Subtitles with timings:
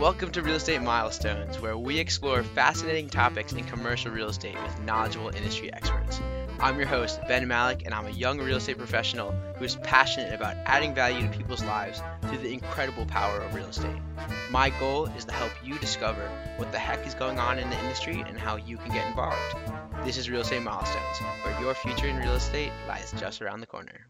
[0.00, 4.80] Welcome to Real Estate Milestones, where we explore fascinating topics in commercial real estate with
[4.80, 6.20] knowledgeable industry experts.
[6.58, 10.34] I'm your host, Ben Malech, and I'm a young real estate professional who is passionate
[10.34, 13.96] about adding value to people's lives through the incredible power of real estate.
[14.50, 17.78] My goal is to help you discover what the heck is going on in the
[17.78, 19.56] industry and how you can get involved.
[20.04, 23.66] This is Real Estate Milestones, where your future in real estate lies just around the
[23.66, 24.08] corner.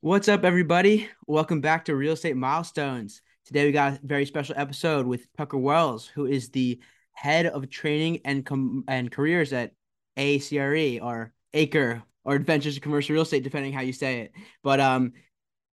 [0.00, 1.08] What's up, everybody?
[1.26, 3.20] Welcome back to Real Estate Milestones.
[3.44, 6.78] Today, we got a very special episode with Tucker Wells, who is the
[7.12, 9.72] head of training and com- and careers at
[10.16, 14.32] ACRE or Acre or Adventures in Commercial Real Estate, depending how you say it.
[14.62, 15.14] But um,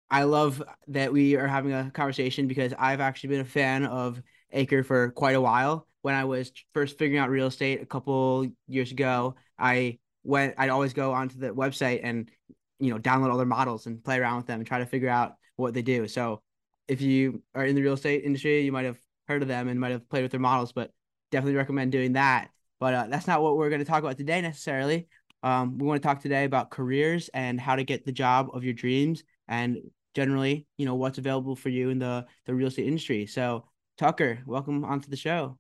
[0.09, 4.23] I love that we are having a conversation because I've actually been a fan of
[4.53, 5.89] Acre for quite a while.
[6.03, 10.55] When I was first figuring out real estate a couple years ago, I went.
[10.57, 12.31] I'd always go onto the website and
[12.79, 15.09] you know download all their models and play around with them and try to figure
[15.09, 16.07] out what they do.
[16.07, 16.43] So
[16.89, 19.81] if you are in the real estate industry, you might have heard of them and
[19.81, 20.91] might have played with their models, but
[21.31, 22.51] definitely recommend doing that.
[22.79, 25.09] But uh, that's not what we're going to talk about today necessarily.
[25.43, 28.65] Um, we want to talk today about careers and how to get the job of
[28.65, 29.79] your dreams and
[30.15, 33.27] generally, you know, what's available for you in the the real estate industry.
[33.27, 33.65] So,
[33.99, 35.59] Tucker, welcome onto the show.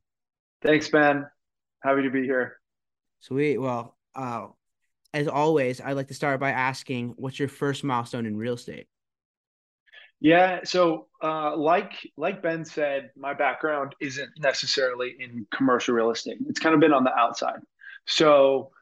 [0.62, 1.26] Thanks, Ben.
[1.82, 2.56] Happy to be here.
[3.20, 3.58] Sweet.
[3.58, 4.46] Well, uh,
[5.12, 8.88] as always, I'd like to start by asking, what's your first milestone in real estate?
[10.26, 16.38] Yeah, so uh, like like Ben said, my background isn't necessarily in commercial real estate.
[16.48, 17.60] It's kind of been on the outside.
[18.06, 18.72] So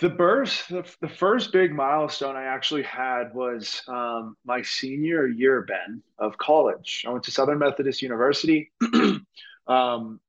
[0.00, 5.62] the burst, the, the first big milestone I actually had was um, my senior year,
[5.62, 7.06] Ben, of college.
[7.08, 8.70] I went to Southern Methodist University.
[9.66, 10.20] um,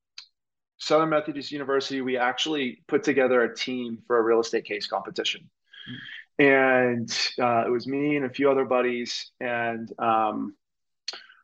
[0.77, 5.41] Southern Methodist University, we actually put together a team for a real estate case competition.
[5.41, 5.97] Mm-hmm.
[6.41, 7.07] And
[7.39, 9.29] uh, it was me and a few other buddies.
[9.39, 10.55] And um,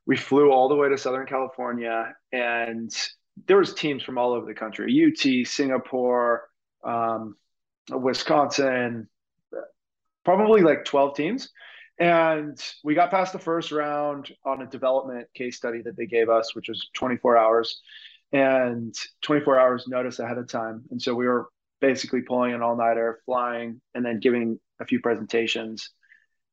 [0.07, 2.15] we flew all the way to Southern California.
[2.31, 2.91] And
[3.45, 6.47] there was teams from all over the country, UT, Singapore,
[6.83, 7.35] um,
[7.91, 9.07] Wisconsin,
[10.25, 11.49] probably like 12 teams.
[11.99, 16.27] And we got past the first round on a development case study that they gave
[16.27, 17.81] us, which was 24 hours
[18.31, 20.85] and 24 hours notice ahead of time.
[20.89, 21.49] And so we were
[21.81, 25.91] basically pulling an all nighter, flying, and then giving a few presentations.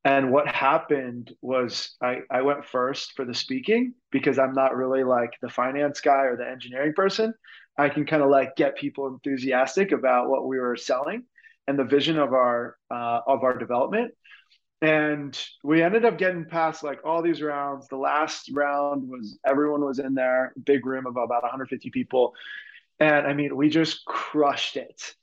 [0.05, 5.03] And what happened was I, I went first for the speaking because I'm not really
[5.03, 7.33] like the finance guy or the engineering person.
[7.79, 11.25] I can kind of like get people enthusiastic about what we were selling
[11.67, 14.13] and the vision of our uh, of our development
[14.85, 19.83] and we ended up getting past like all these rounds the last round was everyone
[19.83, 22.35] was in there big room of about 150 people
[23.01, 25.15] and i mean we just crushed it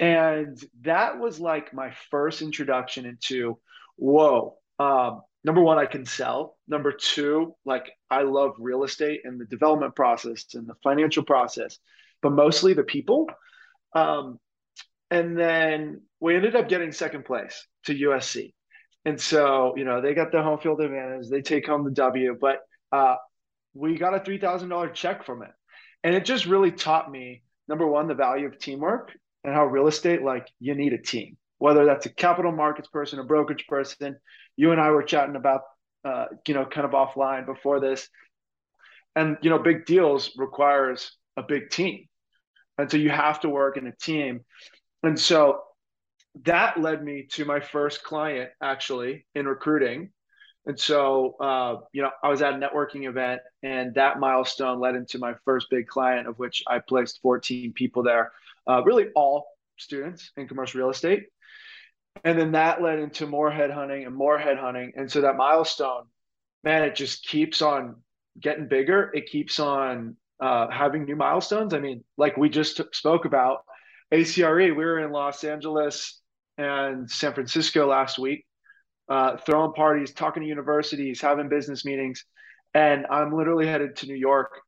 [0.00, 3.58] and that was like my first introduction into
[3.96, 9.40] whoa um, number one i can sell number two like i love real estate and
[9.40, 11.78] the development process and the financial process
[12.22, 13.28] but mostly the people
[13.94, 14.38] um,
[15.10, 18.52] and then we ended up getting second place to usc
[19.04, 21.28] and so, you know, they got the home field advantage.
[21.28, 22.60] They take home the W, but
[22.92, 23.16] uh,
[23.72, 25.50] we got a $3,000 check from it.
[26.04, 29.12] And it just really taught me, number one, the value of teamwork
[29.44, 33.18] and how real estate, like, you need a team, whether that's a capital markets person,
[33.18, 34.16] a brokerage person.
[34.56, 35.62] You and I were chatting about,
[36.04, 38.08] uh, you know, kind of offline before this.
[39.16, 42.06] And, you know, big deals requires a big team.
[42.78, 44.44] And so you have to work in a team.
[45.02, 45.62] And so
[46.44, 50.12] that led me to my first client actually in recruiting.
[50.66, 54.94] And so, uh, you know, I was at a networking event, and that milestone led
[54.94, 58.32] into my first big client, of which I placed 14 people there,
[58.68, 59.46] uh, really all
[59.78, 61.26] students in commercial real estate.
[62.24, 64.90] And then that led into more headhunting and more headhunting.
[64.96, 66.04] And so that milestone,
[66.62, 67.96] man, it just keeps on
[68.38, 69.10] getting bigger.
[69.14, 71.72] It keeps on uh, having new milestones.
[71.72, 73.64] I mean, like we just t- spoke about,
[74.12, 76.20] ACRE, we were in Los Angeles
[76.58, 78.44] and San Francisco last week,
[79.10, 82.24] uh, throwing parties, talking to universities, having business meetings.
[82.72, 84.60] And I'm literally headed to New York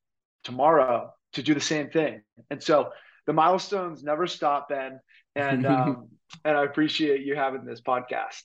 [0.43, 2.23] tomorrow to do the same thing.
[2.51, 2.91] And so
[3.27, 5.01] the milestones never stop, Ben.
[5.37, 6.09] And um,
[6.45, 8.43] and I appreciate you having this podcast.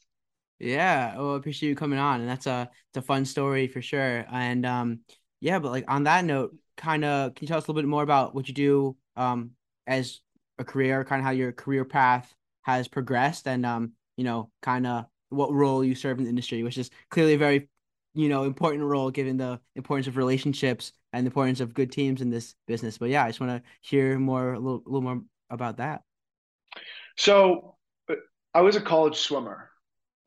[0.59, 3.81] Yeah, well, I appreciate you coming on, and that's a it's a fun story for
[3.81, 4.25] sure.
[4.31, 4.99] And um,
[5.39, 7.89] yeah, but like on that note, kind of, can you tell us a little bit
[7.89, 9.51] more about what you do um
[9.87, 10.19] as
[10.59, 12.33] a career, kind of how your career path
[12.63, 16.63] has progressed and um you know kind of what role you serve in the industry
[16.63, 17.67] which is clearly a very
[18.13, 22.21] you know important role given the importance of relationships and the importance of good teams
[22.21, 25.01] in this business but yeah i just want to hear more a little, a little
[25.01, 26.01] more about that
[27.17, 27.75] so
[28.53, 29.69] i was a college swimmer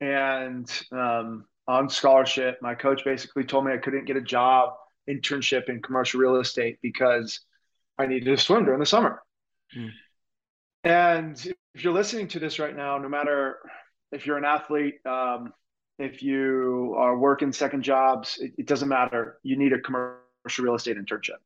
[0.00, 4.70] and um, on scholarship my coach basically told me i couldn't get a job
[5.08, 7.40] internship in commercial real estate because
[7.98, 9.22] I needed to swim during the summer.
[9.76, 9.90] Mm.
[10.84, 13.58] And if you're listening to this right now, no matter
[14.12, 15.52] if you're an athlete, um,
[15.98, 19.38] if you are working second jobs, it, it doesn't matter.
[19.42, 21.38] You need a commercial real estate internship.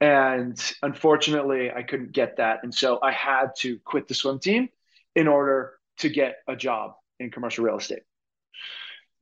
[0.00, 2.60] And unfortunately, I couldn't get that.
[2.62, 4.68] And so I had to quit the swim team
[5.14, 8.02] in order to get a job in commercial real estate.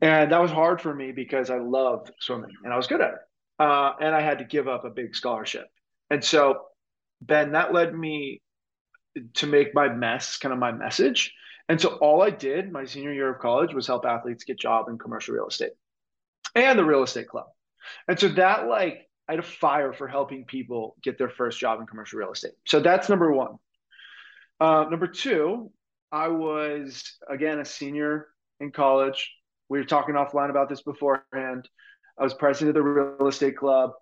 [0.01, 3.15] And that was hard for me because I loved swimming and I was good at
[3.15, 3.21] it.
[3.59, 5.69] Uh, and I had to give up a big scholarship.
[6.11, 6.63] And so,
[7.23, 8.43] Ben, that led me
[9.35, 11.33] to make my mess kind of my message.
[11.69, 14.89] And so all I did my senior year of college was help athletes get job
[14.89, 15.73] in commercial real estate
[16.55, 17.47] and the real estate club.
[18.09, 21.81] And so that like I had a fire for helping people get their first job
[21.81, 22.53] in commercial real estate.
[22.67, 23.57] So that's number one.
[24.61, 25.71] Uh, number two,
[26.13, 28.29] I was again a senior
[28.61, 29.33] in college.
[29.69, 31.69] We were talking offline about this beforehand.
[32.19, 33.93] I was president of the real estate club.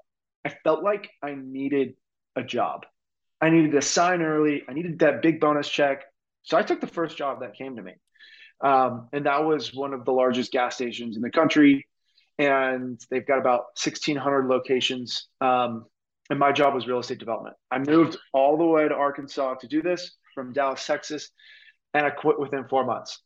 [0.44, 1.94] I felt like I needed
[2.36, 2.84] a job.
[3.40, 4.62] I needed to sign early.
[4.68, 6.02] I needed that big bonus check.
[6.42, 7.94] So I took the first job that came to me.
[8.62, 11.86] Um, and that was one of the largest gas stations in the country.
[12.38, 15.28] And they've got about 1,600 locations.
[15.40, 15.86] Um,
[16.30, 17.56] and my job was real estate development.
[17.70, 21.30] I moved all the way to Arkansas to do this from Dallas, Texas,
[21.94, 23.20] and I quit within four months.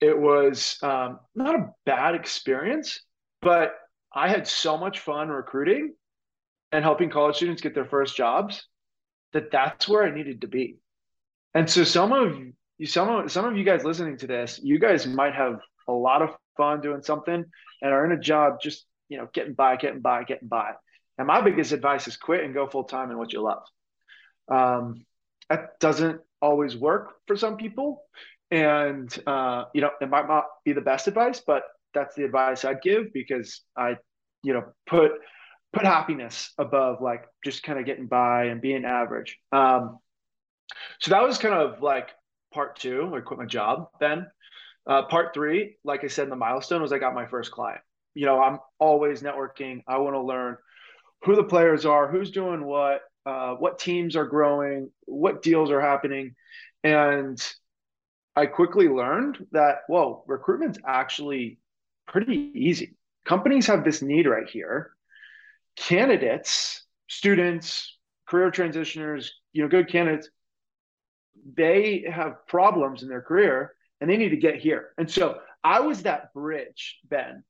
[0.00, 3.00] It was um, not a bad experience,
[3.40, 3.74] but
[4.14, 5.94] I had so much fun recruiting
[6.72, 8.66] and helping college students get their first jobs
[9.32, 10.78] that that's where I needed to be.
[11.54, 12.38] And so some of
[12.78, 15.92] you, some of some of you guys listening to this, you guys might have a
[15.92, 17.44] lot of fun doing something
[17.82, 20.72] and are in a job just you know getting by, getting by, getting by.
[21.18, 23.62] And my biggest advice is quit and go full time in what you love.
[24.50, 25.04] Um,
[25.50, 28.02] that doesn't always work for some people,
[28.50, 31.64] and uh, you know it might not be the best advice, but
[31.94, 33.96] that's the advice I'd give because I,
[34.42, 35.12] you know, put
[35.72, 39.38] put happiness above like just kind of getting by and being average.
[39.52, 39.98] Um,
[41.00, 42.10] so that was kind of like
[42.52, 43.12] part two.
[43.14, 44.26] I quit my job then.
[44.86, 47.80] Uh, part three, like I said, the milestone was I got my first client.
[48.14, 49.82] You know, I'm always networking.
[49.86, 50.56] I want to learn
[51.24, 55.80] who the players are, who's doing what, uh, what teams are growing, what deals are
[55.80, 56.34] happening.
[56.82, 57.40] And
[58.34, 61.58] I quickly learned that, whoa, recruitment's actually
[62.08, 62.96] pretty easy.
[63.24, 64.90] Companies have this need right here
[65.76, 67.96] candidates, students,
[68.28, 70.28] career transitioners, you know, good candidates,
[71.56, 74.90] they have problems in their career and they need to get here.
[74.98, 77.44] And so I was that bridge, Ben.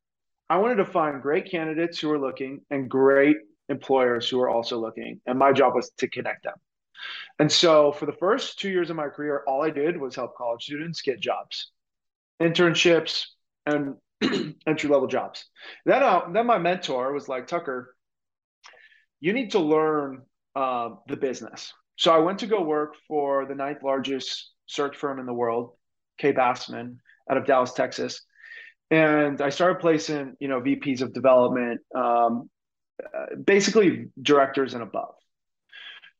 [0.51, 3.39] I wanted to find great candidates who are looking and great
[3.69, 5.21] employers who are also looking.
[5.27, 6.57] And my job was to connect them.
[7.39, 10.37] And so for the first two years of my career, all I did was help
[10.37, 11.71] college students get jobs,
[12.41, 13.27] internships,
[13.67, 13.97] and
[14.67, 15.47] entry level jobs.
[15.85, 17.97] Then, uh, then my mentor was like, Tucker,
[19.21, 20.23] you need to learn
[20.55, 21.73] uh, the business.
[22.03, 25.77] So I went to go work for the ninth largest search firm in the world,
[26.19, 26.33] K.
[26.33, 26.97] Bassman,
[27.31, 28.23] out of Dallas, Texas.
[28.91, 32.51] And I started placing, you know, VPs of development, um,
[33.01, 35.15] uh, basically directors and above.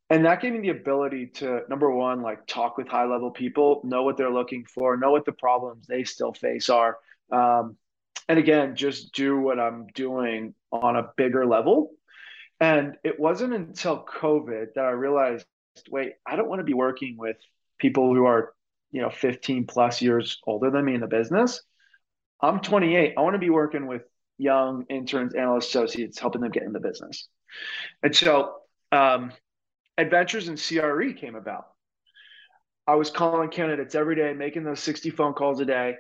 [0.09, 3.81] And that gave me the ability to number one, like talk with high level people,
[3.83, 6.97] know what they're looking for, know what the problems they still face are.
[7.33, 7.77] Um,
[8.29, 11.91] and again, just do what I'm doing on a bigger level
[12.63, 15.45] and it wasn't until COVID that I realized,
[15.91, 17.37] wait, I don't want to be working with
[17.79, 18.53] people who are,
[18.91, 21.63] you know, 15 plus years older than me in the business.
[22.41, 23.15] I'm 28.
[23.17, 24.03] I want to be working with
[24.39, 27.29] young interns, analysts, associates, helping them get in the business.
[28.03, 28.57] And so,
[28.91, 29.33] um,
[29.99, 31.67] Adventures in CRE came about.
[32.87, 35.97] I was calling candidates every day, making those 60 phone calls a day.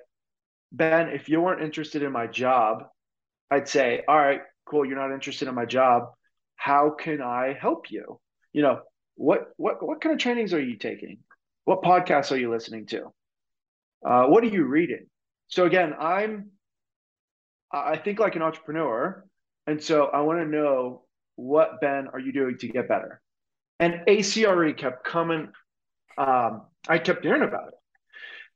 [0.72, 2.84] Ben, if you weren't interested in my job,
[3.50, 6.08] I'd say, all right, cool, you're not interested in my job
[6.62, 8.20] how can I help you?
[8.52, 8.80] You know,
[9.22, 11.18] what what what kind of trainings are you taking?
[11.64, 13.12] What podcasts are you listening to?
[14.04, 15.06] Uh, what are you reading?
[15.46, 16.50] So again, I'm
[17.70, 19.24] I think like an entrepreneur,
[19.68, 21.04] and so I want to know
[21.36, 23.22] what Ben are you doing to get better?
[23.78, 25.52] And ACRE kept coming.
[26.18, 27.74] Um, I kept hearing about it,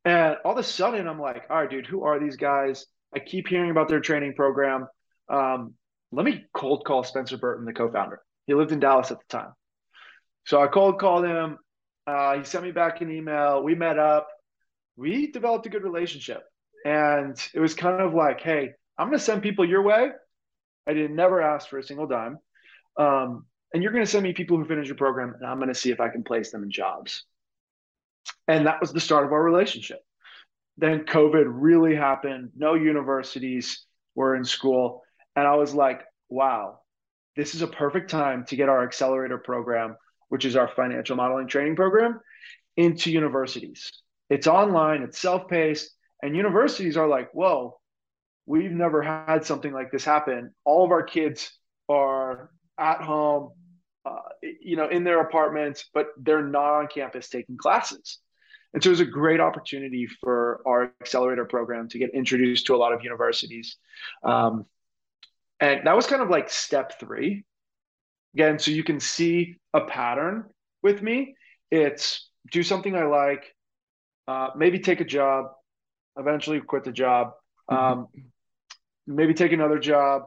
[0.05, 2.87] and all of a sudden I'm like, all right, dude, who are these guys?
[3.15, 4.89] I keep hearing about their training program.
[5.29, 5.75] Um,
[6.11, 8.21] let me cold call Spencer Burton, the co-founder.
[8.49, 9.53] He lived in Dallas at the time.
[10.47, 11.59] So I called him.
[12.07, 13.63] Uh, he sent me back an email.
[13.63, 14.29] We met up.
[14.97, 16.43] We developed a good relationship.
[16.85, 20.11] And it was kind of like, hey, I'm going to send people your way.
[20.87, 22.39] I didn't never ask for a single dime.
[22.97, 25.69] Um, and you're going to send me people who finish your program, and I'm going
[25.69, 27.25] to see if I can place them in jobs.
[28.47, 30.01] And that was the start of our relationship.
[30.79, 32.51] Then COVID really happened.
[32.57, 33.85] No universities
[34.15, 35.03] were in school.
[35.35, 36.79] And I was like, wow,
[37.35, 39.97] this is a perfect time to get our accelerator program,
[40.29, 42.21] which is our financial modeling training program,
[42.77, 43.93] into universities.
[44.29, 45.91] It's online, it's self paced,
[46.23, 47.79] and universities are like, whoa,
[48.47, 50.53] we've never had something like this happen.
[50.65, 51.53] All of our kids
[51.89, 53.51] are at home,
[54.05, 58.19] uh, you know, in their apartments, but they're not on campus taking classes.
[58.75, 62.75] And so it was a great opportunity for our accelerator program to get introduced to
[62.75, 63.77] a lot of universities.
[64.23, 64.67] Um,
[65.61, 67.45] and that was kind of like step three.
[68.37, 70.45] Again, so you can see a pattern
[70.83, 71.37] with me.
[71.71, 73.45] It's do something I like,
[74.29, 75.47] uh, maybe take a job,
[76.19, 77.33] eventually quit the job,
[77.71, 78.09] um,
[79.07, 80.25] maybe take another job.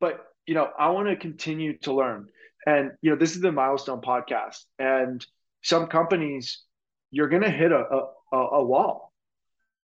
[0.00, 2.26] But, you know, I want to continue to learn.
[2.66, 4.58] And, you know, this is the milestone podcast.
[4.80, 5.24] And
[5.62, 6.64] some companies,
[7.12, 7.84] you're going to hit a,
[8.32, 9.12] a, a wall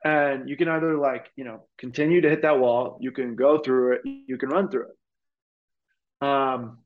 [0.05, 3.59] and you can either like you know continue to hit that wall you can go
[3.59, 6.79] through it you can run through it um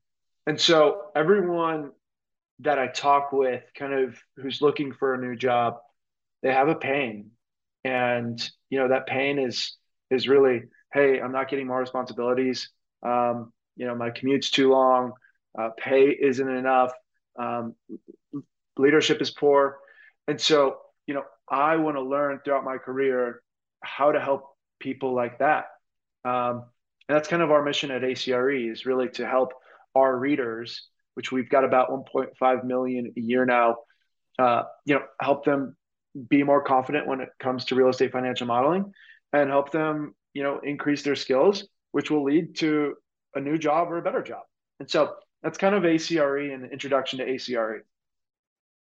[0.47, 1.91] and so everyone
[2.59, 5.75] that i talk with kind of who's looking for a new job
[6.45, 7.31] they have a pain.
[7.83, 9.75] And you know that pain is
[10.11, 12.69] is really hey i'm not getting more responsibilities.
[13.03, 15.13] Um you know my commute's too long.
[15.57, 16.91] Uh, pay isn't enough.
[17.39, 17.75] Um,
[18.77, 19.79] leadership is poor.
[20.27, 23.41] And so you know I want to learn throughout my career
[23.81, 24.43] how to help
[24.79, 25.65] people like that.
[26.23, 26.65] Um,
[27.07, 29.53] and that's kind of our mission at ACRE is really to help
[29.95, 33.77] our readers, which we've got about 1.5 million a year now,
[34.37, 35.75] uh, you know, help them
[36.29, 38.91] be more confident when it comes to real estate financial modeling
[39.33, 42.95] and help them, you know, increase their skills, which will lead to
[43.35, 44.43] a new job or a better job.
[44.79, 47.85] And so that's kind of ACRE and the introduction to ACRE.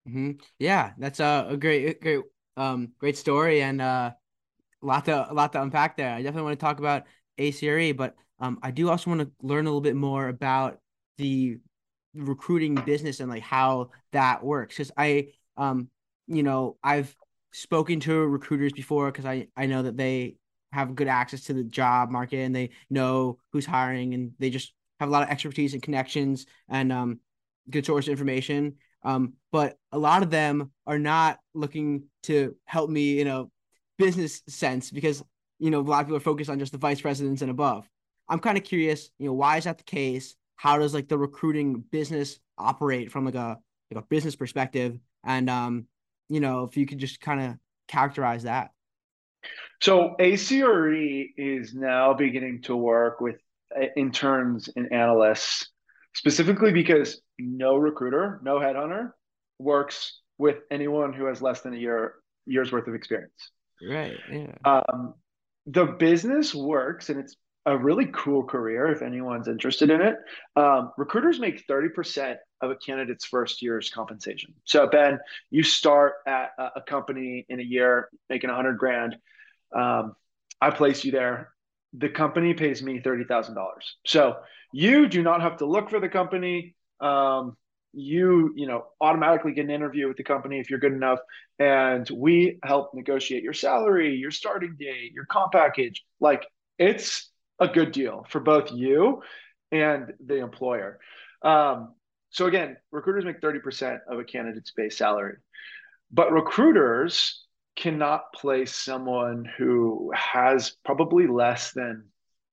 [0.08, 0.32] Mm-hmm.
[0.58, 2.20] Yeah, that's a, a great, great
[2.56, 4.10] um, great story and uh,
[4.82, 6.12] a lot to a lot to unpack there.
[6.12, 7.04] I definitely want to talk about
[7.38, 10.78] ACRE, but um, I do also want to learn a little bit more about
[11.20, 11.58] the
[12.14, 14.76] recruiting business and like how that works.
[14.76, 15.88] Because I, um,
[16.26, 17.14] you know, I've
[17.52, 20.36] spoken to recruiters before because I I know that they
[20.72, 24.72] have good access to the job market and they know who's hiring and they just
[25.00, 27.20] have a lot of expertise and connections and um
[27.68, 28.76] good source information.
[29.02, 33.46] Um, but a lot of them are not looking to help me in a
[33.98, 35.22] business sense because
[35.58, 37.88] you know a lot of people are focused on just the vice presidents and above.
[38.28, 40.36] I'm kind of curious, you know, why is that the case?
[40.60, 43.56] How does like the recruiting business operate from like a
[43.90, 44.98] like a business perspective?
[45.24, 45.86] And um,
[46.28, 47.54] you know, if you could just kind of
[47.88, 48.70] characterize that.
[49.80, 50.92] So ACRE
[51.38, 53.36] is now beginning to work with
[53.74, 55.70] uh, interns and analysts
[56.12, 59.12] specifically because no recruiter, no headhunter
[59.58, 63.50] works with anyone who has less than a year year's worth of experience.
[63.80, 64.18] Right.
[64.30, 64.56] Yeah.
[64.66, 65.14] Um,
[65.64, 67.36] the business works, and it's
[67.66, 70.16] a really cool career if anyone's interested in it.
[70.56, 74.54] Um, recruiters make 30% of a candidate's first year's compensation.
[74.64, 75.18] So, Ben,
[75.50, 79.16] you start at a company in a year making 100 grand.
[79.74, 80.14] Um,
[80.60, 81.50] I place you there.
[81.92, 83.54] The company pays me $30,000.
[84.06, 84.36] So,
[84.72, 86.76] you do not have to look for the company.
[87.00, 87.56] Um,
[87.92, 91.18] you you know automatically get an interview with the company if you're good enough
[91.58, 96.46] and we help negotiate your salary your starting date your comp package like
[96.78, 99.22] it's a good deal for both you
[99.70, 100.98] and the employer
[101.42, 101.94] um,
[102.30, 105.36] so again recruiters make 30% of a candidate's base salary
[106.10, 107.44] but recruiters
[107.76, 112.04] cannot place someone who has probably less than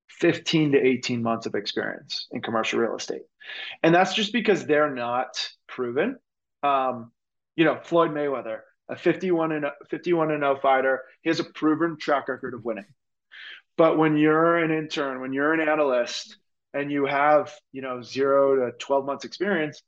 [0.08, 3.22] 15 to 18 months of experience in commercial real estate.
[3.82, 6.18] And that's just because they're not proven.
[6.62, 7.12] Um,
[7.56, 11.98] you know, Floyd Mayweather, a 51 and 51 and 0 fighter, he has a proven
[11.98, 12.86] track record of winning.
[13.78, 16.36] But when you're an intern, when you're an analyst
[16.74, 19.80] and you have, you know, 0 to 12 months experience,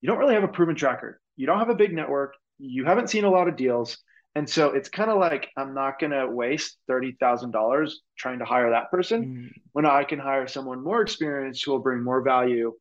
[0.00, 1.20] you don't really have a proven track record.
[1.36, 3.98] You don't have a big network, you haven't seen a lot of deals,
[4.34, 8.70] and so it's kind of like I'm not going to waste $30,000 trying to hire
[8.70, 9.46] that person mm-hmm.
[9.72, 12.74] when I can hire someone more experienced who will bring more value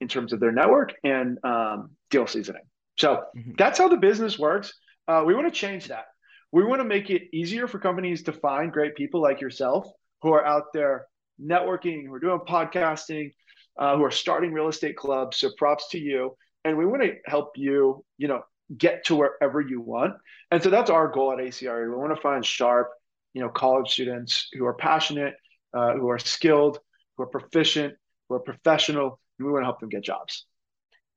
[0.00, 2.62] in terms of their network and um, deal seasoning.
[2.98, 3.52] So mm-hmm.
[3.58, 4.72] that's how the business works.
[5.08, 6.06] Uh, we want to change that.
[6.52, 9.88] We want to make it easier for companies to find great people like yourself
[10.24, 11.06] who are out there
[11.40, 13.30] networking, who are doing podcasting,
[13.78, 15.36] uh, who are starting real estate clubs.
[15.36, 16.34] So props to you.
[16.64, 18.42] And we want to help you, you know,
[18.76, 20.14] get to wherever you want.
[20.50, 21.90] And so that's our goal at ACRE.
[21.90, 22.88] We want to find sharp,
[23.34, 25.34] you know, college students who are passionate,
[25.74, 26.78] uh, who are skilled,
[27.16, 27.92] who are proficient,
[28.28, 30.46] who are professional, and we want to help them get jobs.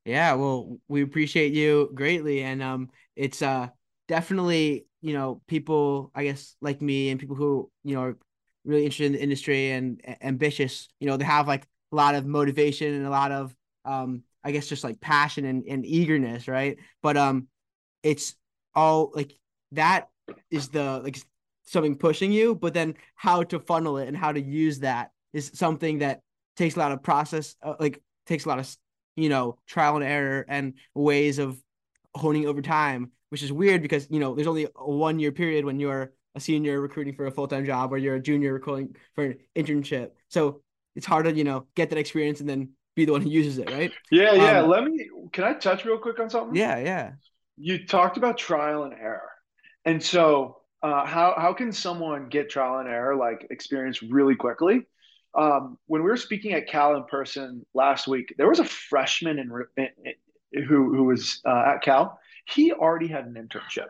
[0.03, 3.67] Yeah, well, we appreciate you greatly, and um, it's uh
[4.07, 8.17] definitely you know people I guess like me and people who you know are
[8.67, 10.89] really interested in the industry and ambitious.
[10.99, 13.55] You know, they have like a lot of motivation and a lot of
[13.85, 16.77] um I guess just like passion and, and eagerness, right?
[17.01, 17.47] But um
[18.03, 18.35] it's
[18.75, 19.33] all like
[19.71, 20.09] that
[20.51, 21.17] is the like
[21.63, 25.51] something pushing you, but then how to funnel it and how to use that is
[25.53, 26.21] something that
[26.55, 28.77] takes a lot of process, uh, like takes a lot of
[29.15, 31.61] you know trial and error and ways of
[32.15, 35.65] honing over time, which is weird because you know there's only a one year period
[35.65, 38.95] when you're a senior recruiting for a full time job or you're a junior recruiting
[39.13, 40.11] for an internship.
[40.29, 40.61] So
[40.95, 43.59] it's hard to you know get that experience and then be the one who uses
[43.59, 43.91] it, right?
[44.09, 44.59] Yeah, yeah.
[44.61, 45.09] Um, Let me.
[45.31, 46.55] Can I touch real quick on something?
[46.55, 47.11] Yeah, yeah.
[47.57, 49.29] You talked about trial and error,
[49.85, 54.81] and so uh, how how can someone get trial and error like experience really quickly?
[55.35, 59.37] Um, when we were speaking at Cal in person last week, there was a freshman
[59.37, 59.87] in, in,
[60.53, 62.19] in who who was uh, at Cal.
[62.47, 63.87] He already had an internship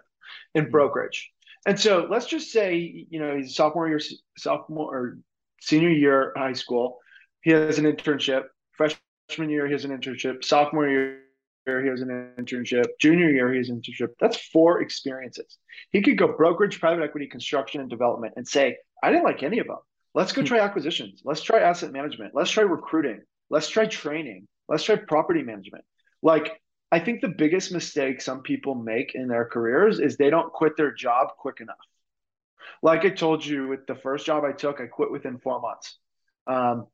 [0.54, 0.72] in mm-hmm.
[0.72, 1.32] brokerage,
[1.68, 4.00] and so let's just say you know he's sophomore year,
[4.38, 5.18] sophomore or
[5.62, 7.00] senior year high school.
[7.42, 8.44] He has an internship.
[8.72, 10.44] Freshman year, he has an internship.
[10.44, 11.22] Sophomore year,
[11.66, 12.86] he has an internship.
[13.00, 14.10] Junior year, he has an internship.
[14.20, 15.58] That's four experiences.
[15.92, 19.60] He could go brokerage, private equity, construction, and development and say, I didn't like any
[19.60, 19.78] of them.
[20.14, 20.48] Let's go hmm.
[20.48, 21.22] try acquisitions.
[21.24, 22.34] Let's try asset management.
[22.34, 23.22] Let's try recruiting.
[23.50, 24.48] Let's try training.
[24.68, 25.86] Let's try property management.
[26.22, 26.60] Like,
[26.92, 30.78] I think the biggest mistake some people make in their careers is they don't quit
[30.78, 31.76] their job quick enough.
[32.82, 35.98] Like I told you with the first job I took, I quit within four months.
[36.46, 36.88] Um,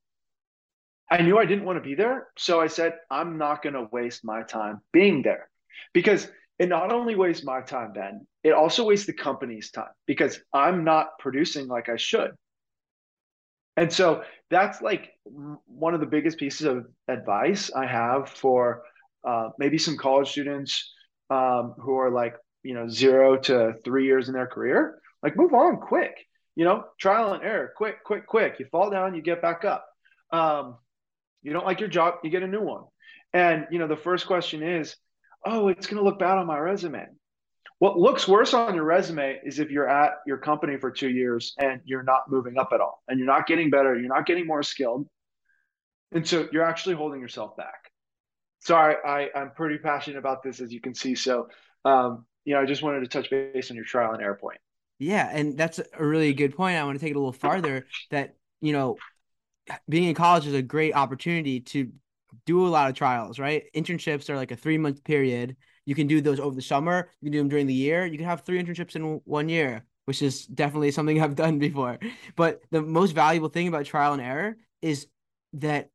[1.12, 2.28] I knew I didn't want to be there.
[2.38, 5.50] So I said, I'm not going to waste my time being there
[5.94, 10.40] because it not only wastes my time, Ben, it also wastes the company's time because
[10.54, 12.32] I'm not producing like I should.
[13.76, 18.84] And so that's like one of the biggest pieces of advice I have for
[19.25, 20.92] uh, maybe some college students
[21.30, 25.00] um, who are like, you know, zero to three years in their career.
[25.22, 26.15] Like, move on quick,
[26.56, 28.56] you know, trial and error, quick, quick, quick.
[28.60, 29.86] You fall down, you get back up.
[30.32, 30.77] Um,
[31.42, 32.84] you don't like your job, you get a new one.
[33.34, 34.96] And you know, the first question is,
[35.46, 37.06] oh, it's going to look bad on my resume.
[37.79, 41.53] What looks worse on your resume is if you're at your company for two years
[41.57, 44.48] and you're not moving up at all, and you're not getting better, you're not getting
[44.48, 45.07] more skilled,
[46.14, 47.82] and so you're actually holding yourself back.
[48.66, 51.16] Sorry, I, I'm pretty passionate about this, as you can see.
[51.16, 51.50] So,
[51.84, 54.60] um, you know, I just wanted to touch base on your trial and error point.
[55.00, 56.78] Yeah, and that's a really good point.
[56.78, 57.86] I want to take it a little farther.
[58.10, 58.98] That you know,
[59.90, 61.92] being in college is a great opportunity to
[62.46, 63.64] do a lot of trials, right?
[63.76, 65.58] Internships are like a three month period.
[65.86, 67.10] You can do those over the summer.
[67.22, 68.06] You can do them during the year.
[68.06, 72.00] You can have three internships in one year, which is definitely something I've done before.
[72.36, 75.08] But the most valuable thing about trial and error is
[75.54, 75.90] that,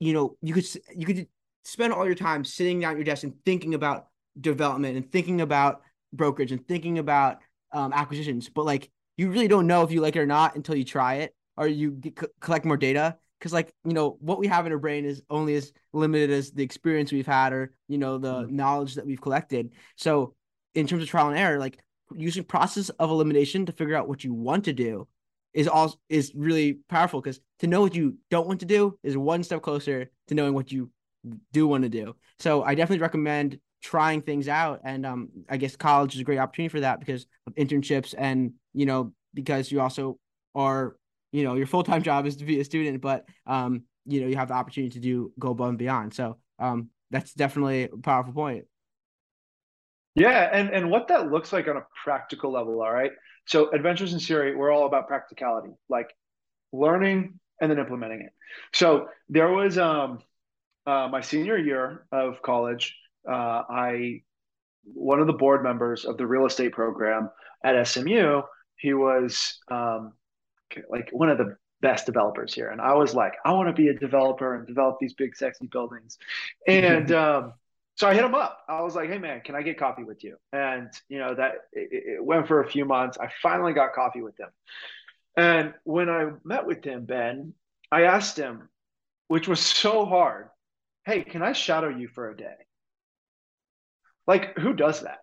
[0.00, 1.28] you know, you could you could
[1.68, 4.06] spend all your time sitting down at your desk and thinking about
[4.40, 5.82] development and thinking about
[6.14, 7.38] brokerage and thinking about
[7.72, 10.74] um, acquisitions, but like you really don't know if you like it or not until
[10.74, 13.16] you try it or you get, collect more data.
[13.38, 16.50] Because like you know what we have in our brain is only as limited as
[16.50, 18.56] the experience we've had or you know the mm-hmm.
[18.56, 19.70] knowledge that we've collected.
[19.96, 20.34] So
[20.74, 21.78] in terms of trial and error like
[22.16, 25.06] using process of elimination to figure out what you want to do
[25.52, 29.16] is all is really powerful because to know what you don't want to do is
[29.16, 30.90] one step closer to knowing what you
[31.52, 32.14] do want to do.
[32.38, 36.38] So i definitely recommend trying things out and um i guess college is a great
[36.38, 40.18] opportunity for that because of internships and you know because you also
[40.56, 40.96] are
[41.30, 44.36] you know your full-time job is to be a student but um you know you
[44.36, 46.14] have the opportunity to do go above and beyond.
[46.14, 48.64] So um that's definitely a powerful point.
[50.14, 53.12] Yeah and and what that looks like on a practical level all right?
[53.46, 56.08] So adventures in CRE we're all about practicality like
[56.72, 58.32] learning and then implementing it.
[58.72, 60.20] So there was um
[60.88, 62.96] uh, my senior year of college
[63.28, 64.22] uh, i
[64.94, 67.30] one of the board members of the real estate program
[67.64, 68.42] at smu
[68.76, 70.12] he was um,
[70.88, 72.70] like one of the best developers here.
[72.70, 75.66] And I was like, I want to be a developer and develop these big, sexy
[75.66, 76.18] buildings.
[76.66, 77.54] And um,
[77.94, 78.58] so I hit him up.
[78.68, 80.36] I was like, hey, man, can I get coffee with you?
[80.52, 83.16] And, you know, that it, it went for a few months.
[83.18, 84.48] I finally got coffee with him.
[85.36, 87.54] And when I met with him, Ben,
[87.90, 88.68] I asked him,
[89.28, 90.48] which was so hard,
[91.08, 92.56] hey, can I shadow you for a day?
[94.26, 95.18] Like, who does that?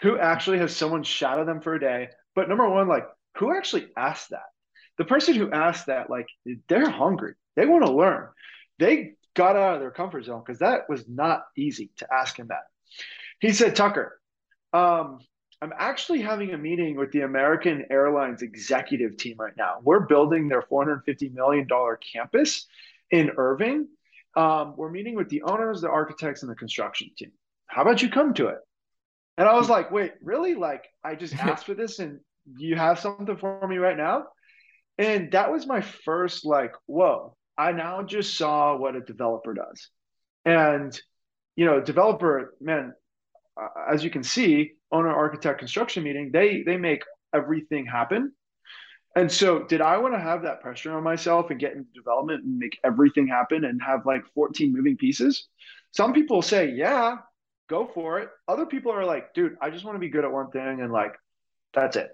[0.00, 2.08] Who actually has someone shadow them for a day?
[2.34, 4.42] But number one, like, who actually asked that?
[5.00, 6.28] the person who asked that, like,
[6.68, 7.32] they're hungry.
[7.56, 8.28] They want to learn.
[8.78, 12.48] They got out of their comfort zone because that was not easy to ask him
[12.48, 12.64] that.
[13.40, 14.20] He said, Tucker,
[14.74, 15.20] um,
[15.62, 19.76] I'm actually having a meeting with the American Airlines executive team right now.
[19.82, 21.66] We're building their $450 million
[22.12, 22.66] campus
[23.10, 23.88] in Irving.
[24.36, 27.32] Um, we're meeting with the owners, the architects, and the construction team.
[27.66, 28.58] How about you come to it?
[29.38, 30.54] And I was like, wait, really?
[30.54, 32.20] Like, I just asked for this and
[32.58, 34.24] you have something for me right now?
[34.98, 39.88] And that was my first like, whoa, I now just saw what a developer does.
[40.44, 40.98] And,
[41.56, 42.92] you know, developer, man,
[43.90, 47.02] as you can see, owner, architect, construction meeting, they they make
[47.34, 48.32] everything happen.
[49.16, 52.44] And so, did I want to have that pressure on myself and get into development
[52.44, 55.48] and make everything happen and have like 14 moving pieces?
[55.90, 57.16] Some people say, yeah,
[57.68, 58.28] go for it.
[58.46, 60.92] Other people are like, dude, I just want to be good at one thing and
[60.92, 61.14] like
[61.72, 62.10] that's it.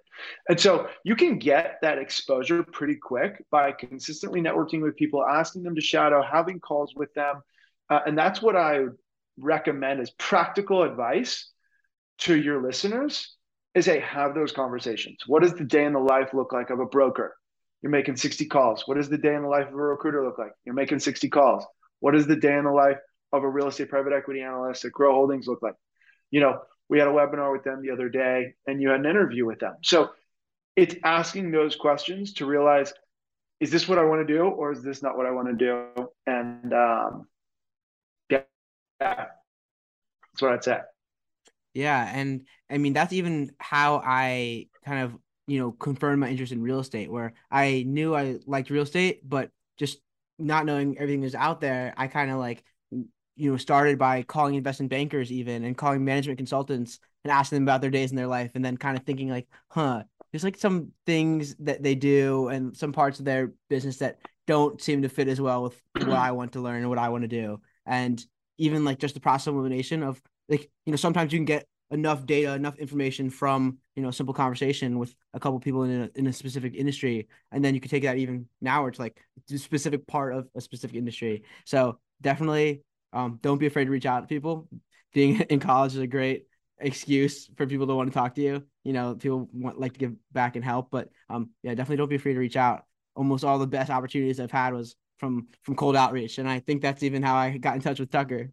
[0.48, 5.62] And so you can get that exposure pretty quick by consistently networking with people, asking
[5.62, 7.42] them to shadow, having calls with them.
[7.88, 8.85] Uh, and that's what I
[9.38, 11.50] recommend as practical advice
[12.18, 13.37] to your listeners
[13.77, 15.19] is hey, have those conversations.
[15.27, 17.37] What does the day in the life look like of a broker?
[17.83, 18.83] You're making 60 calls.
[18.87, 20.53] What does the day in the life of a recruiter look like?
[20.65, 21.65] You're making 60 calls.
[22.01, 22.97] What does the day in the life
[23.33, 25.75] of a real estate private equity analyst at Crow Holdings look like?
[26.31, 29.07] You know, we had a webinar with them the other day and you had an
[29.07, 29.75] interview with them.
[29.83, 30.11] So
[30.75, 32.95] it's asking those questions to realize
[33.61, 35.55] is this what I want to do or is this not what I want to
[35.55, 36.09] do?
[36.27, 37.27] And um,
[38.31, 38.41] yeah,
[39.01, 40.79] that's what I'd say.
[41.77, 42.11] Yeah.
[42.12, 46.62] And I mean, that's even how I kind of, you know, confirmed my interest in
[46.62, 49.99] real estate, where I knew I liked real estate, but just
[50.39, 52.65] not knowing everything that's out there, I kind of like
[53.37, 57.65] you know, started by calling investment bankers even and calling management consultants and asking them
[57.65, 60.57] about their days in their life and then kind of thinking like, huh, there's like
[60.57, 65.11] some things that they do and some parts of their business that don't seem to
[65.11, 67.61] fit as well with what I want to learn and what I want to do.
[67.85, 68.25] And
[68.57, 71.66] even like just the process of elimination of like, you know, sometimes you can get
[71.90, 76.02] enough data, enough information from, you know, a simple conversation with a couple people in
[76.02, 77.28] a, in a specific industry.
[77.52, 79.20] And then you can take that even now it's like
[79.52, 81.44] a specific part of a specific industry.
[81.64, 82.82] So definitely
[83.12, 84.68] um, don't be afraid to reach out to people.
[85.14, 86.46] Being in college is a great
[86.78, 88.64] excuse for people to want to talk to you.
[88.85, 92.11] You know, people want like to give back and help, but um, yeah, definitely don't
[92.11, 92.85] be afraid to reach out.
[93.14, 96.82] Almost all the best opportunities I've had was from from cold outreach, and I think
[96.82, 98.50] that's even how I got in touch with Tucker.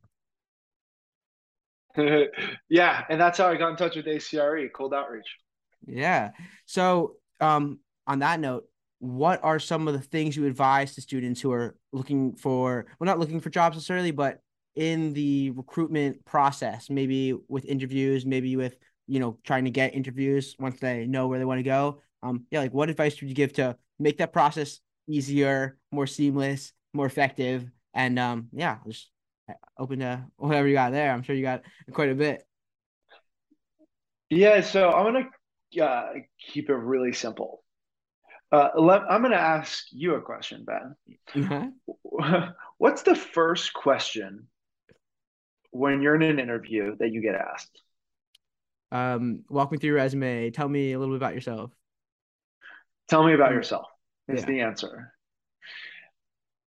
[2.70, 5.38] yeah, and that's how I got in touch with ACRE, cold outreach.
[5.86, 6.32] Yeah.
[6.66, 8.66] So, um, on that note,
[9.00, 13.06] what are some of the things you advise to students who are looking for well
[13.06, 14.40] not looking for jobs necessarily but
[14.76, 18.76] in the recruitment process, maybe with interviews, maybe with
[19.08, 22.02] you know trying to get interviews once they know where they want to go.
[22.22, 26.74] Um, yeah, like what advice would you give to make that process easier, more seamless,
[26.94, 29.10] more effective, and um, yeah, just
[29.78, 31.12] open to whatever you got there.
[31.12, 32.44] I'm sure you got quite a bit.
[34.30, 37.64] Yeah, so I'm gonna uh, keep it really simple.
[38.52, 40.96] Uh, let, I'm gonna ask you a question, Ben.
[41.36, 42.50] Mm-hmm.
[42.78, 44.48] What's the first question
[45.72, 47.82] when you're in an interview that you get asked?
[48.92, 50.52] Um, walk me through your resume.
[50.52, 51.72] Tell me a little bit about yourself.
[53.10, 53.88] Tell me about yourself
[54.28, 54.46] is yeah.
[54.46, 55.13] the answer.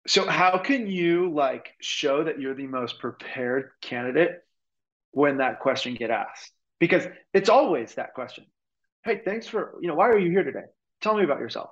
[0.06, 4.32] So how can you like show that you're the most prepared candidate
[5.12, 6.50] when that question get asked?
[6.80, 8.44] Because it's always that question.
[9.04, 10.64] Hey, thanks for, you know, why are you here today?
[11.00, 11.70] Tell me about yourself.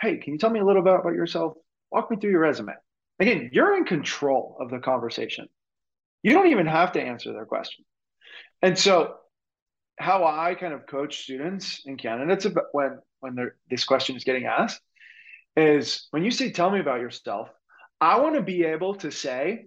[0.00, 1.54] Hey, can you tell me a little bit about yourself?
[1.90, 2.72] Walk me through your resume.
[3.18, 5.48] Again, you're in control of the conversation.
[6.22, 7.84] You don't even have to answer their question.
[8.62, 9.16] And so,
[9.98, 14.44] how I kind of coach students and candidates about when when this question is getting
[14.44, 14.80] asked
[15.56, 17.48] is when you say, "Tell me about yourself,"
[18.00, 19.66] I want to be able to say,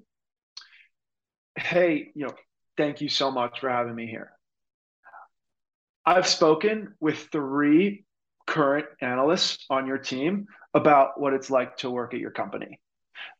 [1.56, 2.36] "Hey, you know,
[2.78, 4.32] thank you so much for having me here."
[6.06, 8.06] I've spoken with three
[8.48, 12.80] current analysts on your team about what it's like to work at your company.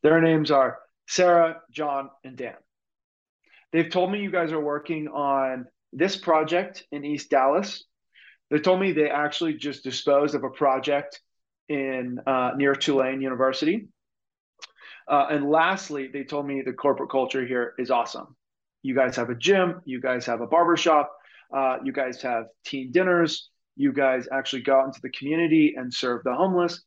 [0.02, 2.54] Their names are Sarah, John, and Dan.
[3.72, 7.84] They've told me you guys are working on this project in East Dallas.
[8.50, 11.20] They told me they actually just disposed of a project
[11.68, 13.88] in uh, near Tulane University.
[15.10, 18.36] Uh, and lastly, they told me the corporate culture here is awesome.
[18.82, 21.10] You guys have a gym, you guys have a barbershop,
[21.54, 25.92] uh, you guys have team dinners, you guys actually go out into the community and
[25.92, 26.82] serve the homeless.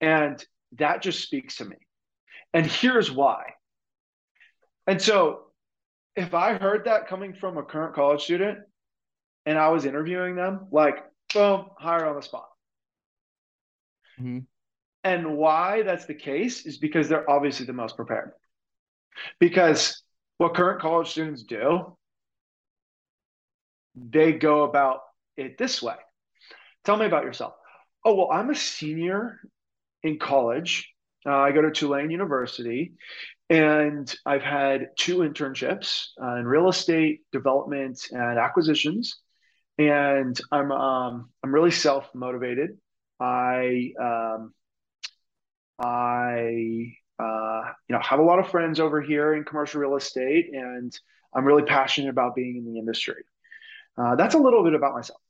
[0.00, 0.42] And
[0.78, 1.76] that just speaks to me.
[2.54, 3.42] And here's why.
[4.86, 5.42] And so
[6.16, 8.60] if I heard that coming from a current college student
[9.44, 11.04] and I was interviewing them, like,
[11.34, 12.48] boom, hire on the spot.
[14.18, 14.38] Mm-hmm.
[15.08, 18.32] And why that's the case is because they're obviously the most prepared.
[19.40, 20.02] Because
[20.36, 21.96] what current college students do,
[23.96, 25.00] they go about
[25.38, 25.94] it this way.
[26.84, 27.54] Tell me about yourself.
[28.04, 29.40] Oh, well, I'm a senior
[30.02, 30.92] in college.
[31.24, 32.92] Uh, I go to Tulane University,
[33.48, 39.16] and I've had two internships uh, in real estate development and acquisitions.
[39.78, 42.76] And I'm um, I'm really self motivated.
[43.18, 44.52] I um,
[45.78, 50.50] I uh, you know, have a lot of friends over here in commercial real estate,
[50.52, 50.96] and
[51.34, 53.24] I'm really passionate about being in the industry.
[53.96, 55.20] Uh, that's a little bit about myself.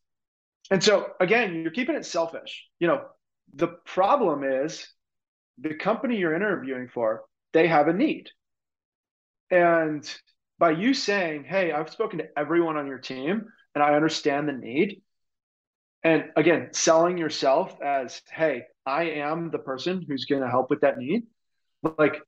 [0.71, 2.67] And so, again, you're keeping it selfish.
[2.79, 3.05] You know,
[3.55, 4.87] the problem is
[5.59, 8.31] the company you're interviewing for, they have a need.
[9.51, 10.09] And
[10.59, 14.53] by you saying, Hey, I've spoken to everyone on your team and I understand the
[14.53, 15.01] need.
[16.09, 20.81] And again, selling yourself as, Hey, I am the person who's going to help with
[20.81, 21.25] that need
[21.83, 22.23] like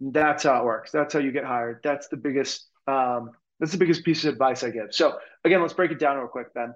[0.00, 0.90] that's how it works.
[0.90, 1.80] That's how you get hired.
[1.84, 3.30] That's the biggest um,
[3.60, 4.88] that's the biggest piece of advice I give.
[4.90, 6.74] So again, let's break it down real quick, Ben.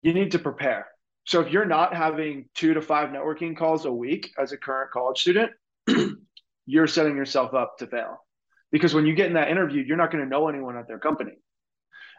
[0.00, 0.86] You need to prepare.
[1.26, 4.90] So if you're not having two to five networking calls a week as a current
[4.90, 5.52] college student,
[6.66, 8.24] you're setting yourself up to fail.
[8.72, 10.98] Because when you get in that interview, you're not going to know anyone at their
[10.98, 11.32] company.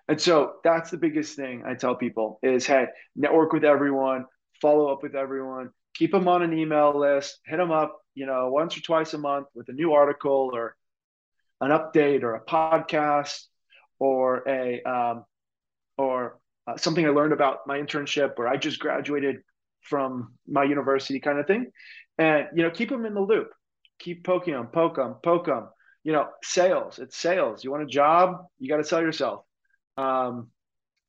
[0.07, 4.25] And so that's the biggest thing I tell people is hey, network with everyone,
[4.61, 8.49] follow up with everyone, keep them on an email list, hit them up, you know,
[8.49, 10.75] once or twice a month with a new article or
[11.61, 13.45] an update or a podcast
[13.97, 15.25] or a um,
[15.97, 19.37] or uh, something I learned about my internship or I just graduated
[19.81, 21.71] from my university kind of thing.
[22.17, 23.49] And, you know, keep them in the loop,
[23.99, 25.69] keep poking them, poke them, poke them,
[26.03, 27.63] you know, sales, it's sales.
[27.63, 29.44] You want a job, you got to sell yourself.
[29.97, 30.49] Um,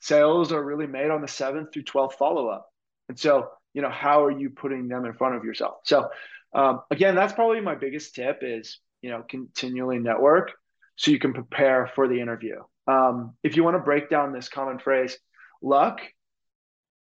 [0.01, 2.68] sales are really made on the seventh through 12th follow up.
[3.09, 5.77] And so, you know, how are you putting them in front of yourself?
[5.85, 6.09] So
[6.55, 10.53] um, again, that's probably my biggest tip is, you know, continually network
[10.96, 12.61] so you can prepare for the interview.
[12.87, 15.18] Um, if you want to break down this common phrase,
[15.61, 16.01] luck,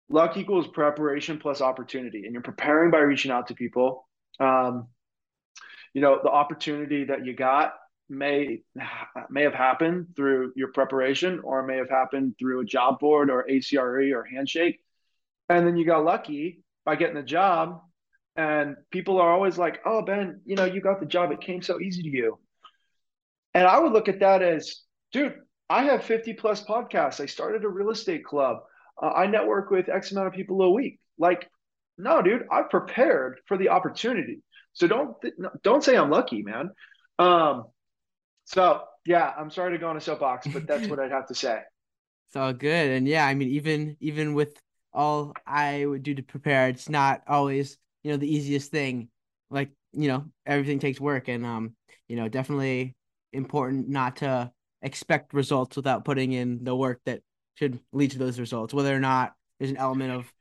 [0.10, 2.24] luck equals preparation plus opportunity.
[2.26, 4.08] And you're preparing by reaching out to people.
[4.40, 4.88] Um,
[5.94, 7.74] you know, the opportunity that you got
[8.10, 8.62] may
[9.30, 13.50] may have happened through your preparation or may have happened through a job board or
[13.50, 14.80] ACRE or handshake.
[15.50, 17.82] And then you got lucky by getting the job
[18.36, 21.32] and people are always like, oh, Ben, you know, you got the job.
[21.32, 22.40] It came so easy to you.
[23.54, 25.36] And I would look at that as, dude,
[25.70, 27.20] I have 50 plus podcasts.
[27.20, 28.58] I started a real estate club.
[29.02, 31.00] Uh, I network with X amount of people a week.
[31.20, 31.50] Like,
[31.98, 34.42] no, dude, I've prepared for the opportunity.
[34.74, 35.16] So don't
[35.62, 36.72] don't say I'm lucky, man.
[37.20, 37.66] Um,
[38.46, 41.36] so yeah, I'm sorry to go on a soapbox, but that's what I'd have to
[41.36, 41.60] say.
[42.30, 44.60] It's all good, and yeah, I mean, even even with
[44.92, 49.10] all I would do to prepare, it's not always you know the easiest thing
[49.50, 51.76] like you know everything takes work and um
[52.08, 52.96] you know definitely
[53.32, 54.52] important not to
[54.82, 57.22] expect results without putting in the work that
[57.56, 60.32] should lead to those results whether or not there's an element of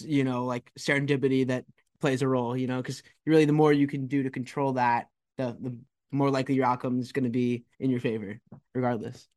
[0.00, 1.64] you know like serendipity that
[2.00, 5.06] plays a role you know because really the more you can do to control that
[5.36, 5.76] the the
[6.12, 8.38] more likely your outcome is going to be in your favor
[8.74, 9.28] regardless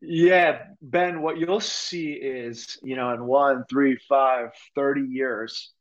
[0.00, 5.72] yeah ben what you'll see is you know in one three five 30 years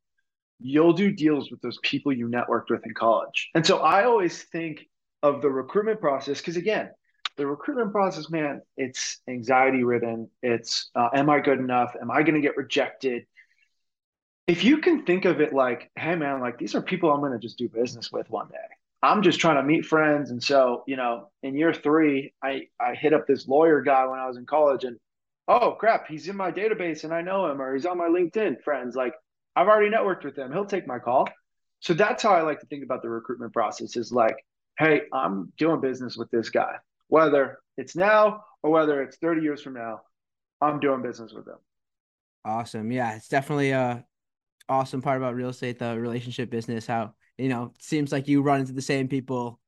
[0.62, 3.50] you'll do deals with those people you networked with in college.
[3.56, 4.88] And so I always think
[5.24, 6.92] of the recruitment process because again,
[7.38, 10.30] the recruitment process, man, it's anxiety ridden.
[10.44, 11.96] It's uh, am I good enough?
[12.00, 13.26] Am I going to get rejected?
[14.48, 17.32] If you can think of it like, hey, man, like these are people I'm going
[17.32, 18.58] to just do business with one day.
[19.04, 20.30] I'm just trying to meet friends.
[20.32, 24.20] And so, you know, in year three, I, I hit up this lawyer guy when
[24.20, 24.98] I was in college and,
[25.48, 28.62] oh, crap, he's in my database and I know him or he's on my LinkedIn
[28.64, 28.96] friends.
[28.96, 29.14] Like,
[29.56, 30.52] I've already networked with him.
[30.52, 31.28] He'll take my call.
[31.80, 34.36] So that's how I like to think about the recruitment process is like,
[34.78, 36.76] hey, I'm doing business with this guy,
[37.08, 40.02] whether it's now or whether it's 30 years from now,
[40.62, 41.58] I'm doing business with him.
[42.46, 42.92] Awesome.
[42.92, 44.06] Yeah, it's definitely a
[44.70, 48.42] awesome part about real estate, the relationship business, how, you know, it seems like you
[48.42, 49.60] run into the same people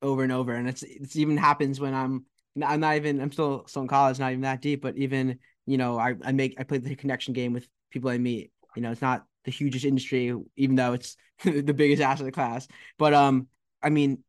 [0.00, 0.54] over and over.
[0.54, 2.24] And it's, it's even happens when I'm,
[2.62, 5.78] I'm not even, I'm still, still in college, not even that deep, but even, you
[5.78, 8.90] know, I, I make, I play the connection game with people I meet you know,
[8.90, 12.66] it's not the hugest industry, even though it's the biggest asset class.
[12.98, 13.48] But um,
[13.82, 14.22] I mean,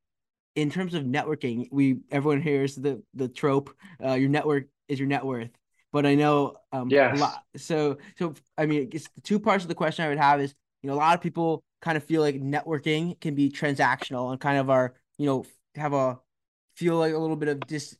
[0.55, 5.07] in terms of networking, we everyone hears the the trope, uh, your network is your
[5.07, 5.49] net worth.
[5.91, 7.21] But I know um yes.
[7.57, 10.53] so so I mean it's the two parts of the question I would have is
[10.81, 14.39] you know a lot of people kind of feel like networking can be transactional and
[14.39, 16.17] kind of are you know have a
[16.75, 17.97] feel like a little bit of dis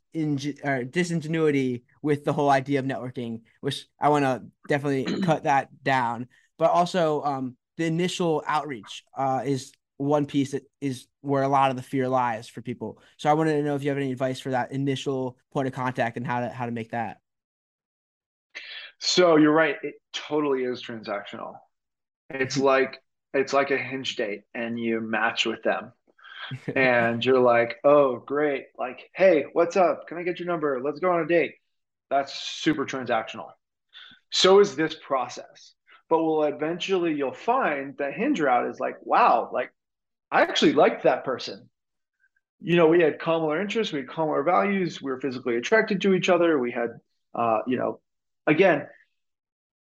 [0.63, 5.84] or disingenuity with the whole idea of networking, which I want to definitely cut that
[5.84, 6.28] down.
[6.58, 11.72] But also, um, the initial outreach uh, is one piece that is where a lot
[11.72, 13.00] of the fear lies for people.
[13.17, 15.74] So I wanted to know if you have any advice for that initial point of
[15.74, 17.17] contact and how to how to make that.
[19.00, 19.76] So you're right.
[19.84, 21.56] It totally is transactional.
[22.30, 22.65] It's mm-hmm.
[22.65, 25.93] like it's like a hinge date, and you match with them
[26.76, 28.67] and you're like, oh, great.
[28.78, 30.08] Like, hey, what's up?
[30.08, 30.82] Can I get your number?
[30.82, 31.56] Let's go on a date.
[32.10, 33.50] That's super transactional.
[34.32, 35.74] So is this process.
[36.10, 39.72] But will eventually you'll find that hinge route is like, wow, like
[40.32, 41.69] I actually liked that person.
[42.62, 46.13] You know, we had common interests, we had common values, we were physically attracted to
[46.13, 46.60] each other.
[46.60, 46.91] We had,
[47.34, 48.00] uh, you know,
[48.48, 48.88] again,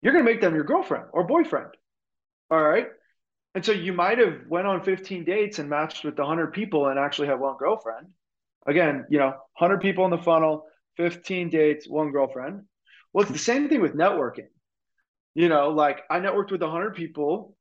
[0.01, 1.69] you're going to make them your girlfriend or boyfriend.
[2.51, 2.87] All right.
[3.57, 6.89] And so you might have went on 15 dates and matched with the 100 people
[6.89, 8.05] and actually have one girlfriend.
[8.67, 10.65] Again, you know, 100 people in the funnel,
[10.97, 12.65] 15 dates, one girlfriend.
[13.11, 14.49] Well, it's the same thing with networking.
[15.33, 17.57] You know, like I networked with 100 people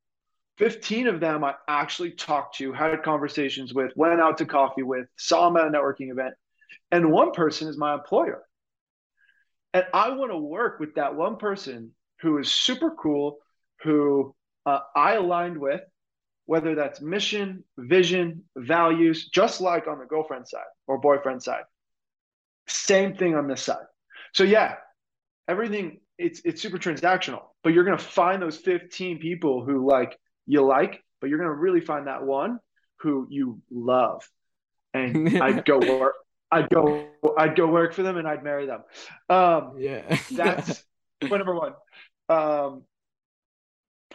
[0.58, 5.06] 15 of them I actually talked to, had conversations with, went out to coffee with,
[5.16, 6.34] saw them at a networking event.
[6.90, 8.42] And one person is my employer.
[9.72, 13.38] And I want to work with that one person who is super cool,
[13.82, 14.34] who
[14.66, 15.80] uh, I aligned with,
[16.44, 21.64] whether that's mission, vision, values, just like on the girlfriend side or boyfriend side.
[22.68, 23.86] Same thing on this side.
[24.34, 24.74] So, yeah,
[25.48, 30.16] everything it's it's super transactional but you're going to find those 15 people who like
[30.46, 32.60] you like, but you're going to really find that one
[33.00, 34.22] who you love.
[34.94, 36.14] And I'd go work.
[36.52, 37.08] I'd go.
[37.36, 38.84] I'd go work for them, and I'd marry them.
[39.28, 40.84] Um, yeah, that's
[41.20, 41.72] point number one.
[42.28, 42.84] Um,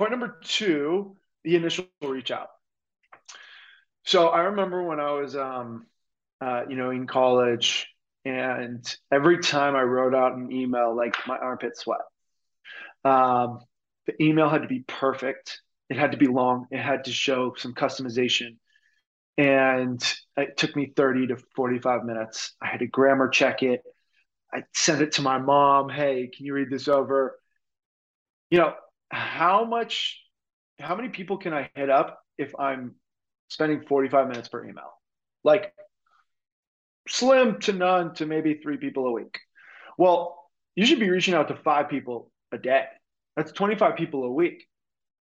[0.02, 2.48] point number two: the initial reach out.
[4.04, 5.86] So I remember when I was, um,
[6.44, 7.88] uh, you know, in college,
[8.26, 12.00] and every time I wrote out an email, like my armpit sweat.
[13.06, 13.60] Um,
[14.08, 15.62] the email had to be perfect.
[15.88, 16.66] It had to be long.
[16.72, 18.58] It had to show some customization.
[19.38, 20.02] And
[20.36, 22.56] it took me 30 to 45 minutes.
[22.60, 23.84] I had to grammar check it.
[24.52, 25.90] I sent it to my mom.
[25.90, 27.40] Hey, can you read this over?
[28.50, 28.74] You know,
[29.12, 30.22] how much,
[30.80, 32.96] how many people can I hit up if I'm
[33.50, 34.92] spending 45 minutes per email?
[35.44, 35.74] Like
[37.08, 39.38] slim to none to maybe three people a week.
[39.98, 40.38] Well,
[40.76, 42.86] you should be reaching out to five people a day.
[43.36, 44.68] That's 25 people a week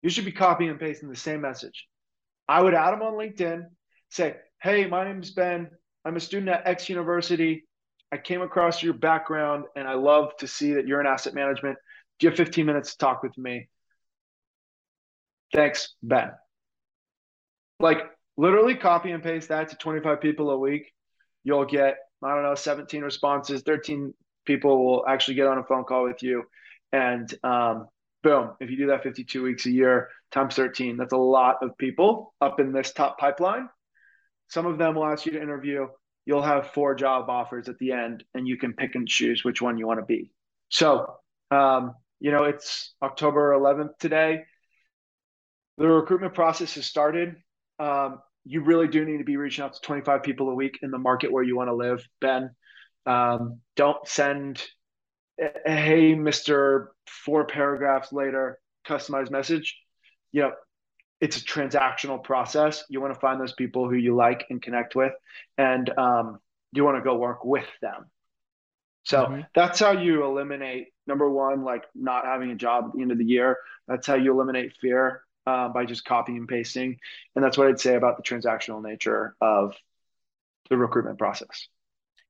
[0.01, 1.87] you should be copying and pasting the same message.
[2.47, 3.65] I would add them on LinkedIn,
[4.09, 5.69] say, Hey, my name's Ben.
[6.05, 7.65] I'm a student at X University.
[8.11, 11.77] I came across your background and I love to see that you're in asset management.
[12.19, 13.69] Do you have 15 minutes to talk with me?
[15.53, 16.31] Thanks, Ben.
[17.79, 17.99] Like
[18.37, 20.93] literally copy and paste that to 25 people a week.
[21.43, 23.61] You'll get, I don't know, 17 responses.
[23.61, 24.13] 13
[24.45, 26.43] people will actually get on a phone call with you.
[26.91, 27.87] And um,
[28.23, 31.77] boom, if you do that 52 weeks a year times 13, that's a lot of
[31.77, 33.69] people up in this top pipeline.
[34.49, 35.87] Some of them will ask you to interview.
[36.25, 39.61] You'll have four job offers at the end, and you can pick and choose which
[39.61, 40.31] one you want to be.
[40.69, 41.15] So,
[41.51, 44.43] um, you know, it's October 11th today.
[45.79, 47.37] The recruitment process has started.
[47.79, 50.91] Um, you really do need to be reaching out to 25 people a week in
[50.91, 52.51] the market where you want to live, Ben.
[53.05, 54.61] Um, don't send
[55.37, 56.87] hey, Mr.
[57.07, 59.77] Four paragraphs later, customized message.
[60.33, 60.51] You know,
[61.21, 62.83] it's a transactional process.
[62.89, 65.13] You want to find those people who you like and connect with,
[65.57, 66.39] and um,
[66.73, 68.05] you want to go work with them.
[69.03, 69.41] So mm-hmm.
[69.55, 73.17] that's how you eliminate number one, like not having a job at the end of
[73.17, 73.57] the year.
[73.87, 76.97] That's how you eliminate fear uh, by just copying and pasting.
[77.35, 79.75] And that's what I'd say about the transactional nature of
[80.69, 81.67] the recruitment process.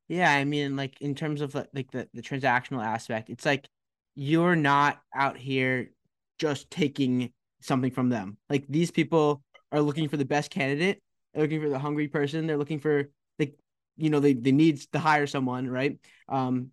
[0.07, 3.67] Yeah, I mean, like in terms of like the, the transactional aspect, it's like
[4.15, 5.91] you're not out here
[6.39, 8.37] just taking something from them.
[8.49, 11.01] Like these people are looking for the best candidate,
[11.33, 13.55] they're looking for the hungry person, they're looking for like
[13.97, 15.99] you know, they, they need to hire someone, right?
[16.29, 16.71] Um,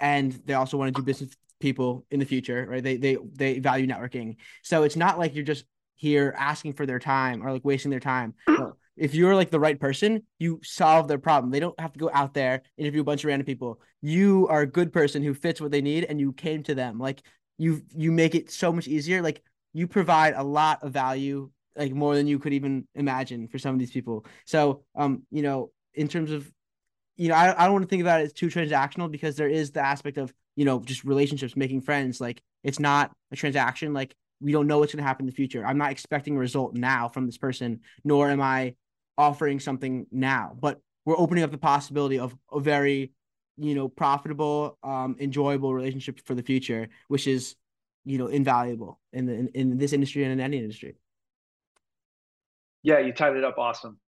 [0.00, 2.82] and they also want to do business people in the future, right?
[2.82, 4.36] They they they value networking.
[4.62, 8.00] So it's not like you're just here asking for their time or like wasting their
[8.00, 8.34] time.
[8.48, 11.50] No, if you're like the right person, you solve their problem.
[11.50, 13.80] They don't have to go out there interview a bunch of random people.
[14.00, 16.98] You are a good person who fits what they need, and you came to them.
[16.98, 17.22] Like
[17.58, 19.22] you, you make it so much easier.
[19.22, 23.58] Like you provide a lot of value, like more than you could even imagine for
[23.58, 24.26] some of these people.
[24.44, 26.50] So, um, you know, in terms of,
[27.16, 29.48] you know, I, I don't want to think about it as too transactional because there
[29.48, 32.20] is the aspect of you know just relationships, making friends.
[32.20, 33.92] Like it's not a transaction.
[33.92, 35.64] Like we don't know what's going to happen in the future.
[35.64, 38.74] I'm not expecting a result now from this person, nor am I
[39.16, 43.12] offering something now, but we're opening up the possibility of a very,
[43.56, 47.54] you know, profitable, um, enjoyable relationship for the future, which is,
[48.04, 50.96] you know, invaluable in the in, in this industry and in any industry.
[52.82, 53.98] Yeah, you tied it up awesome.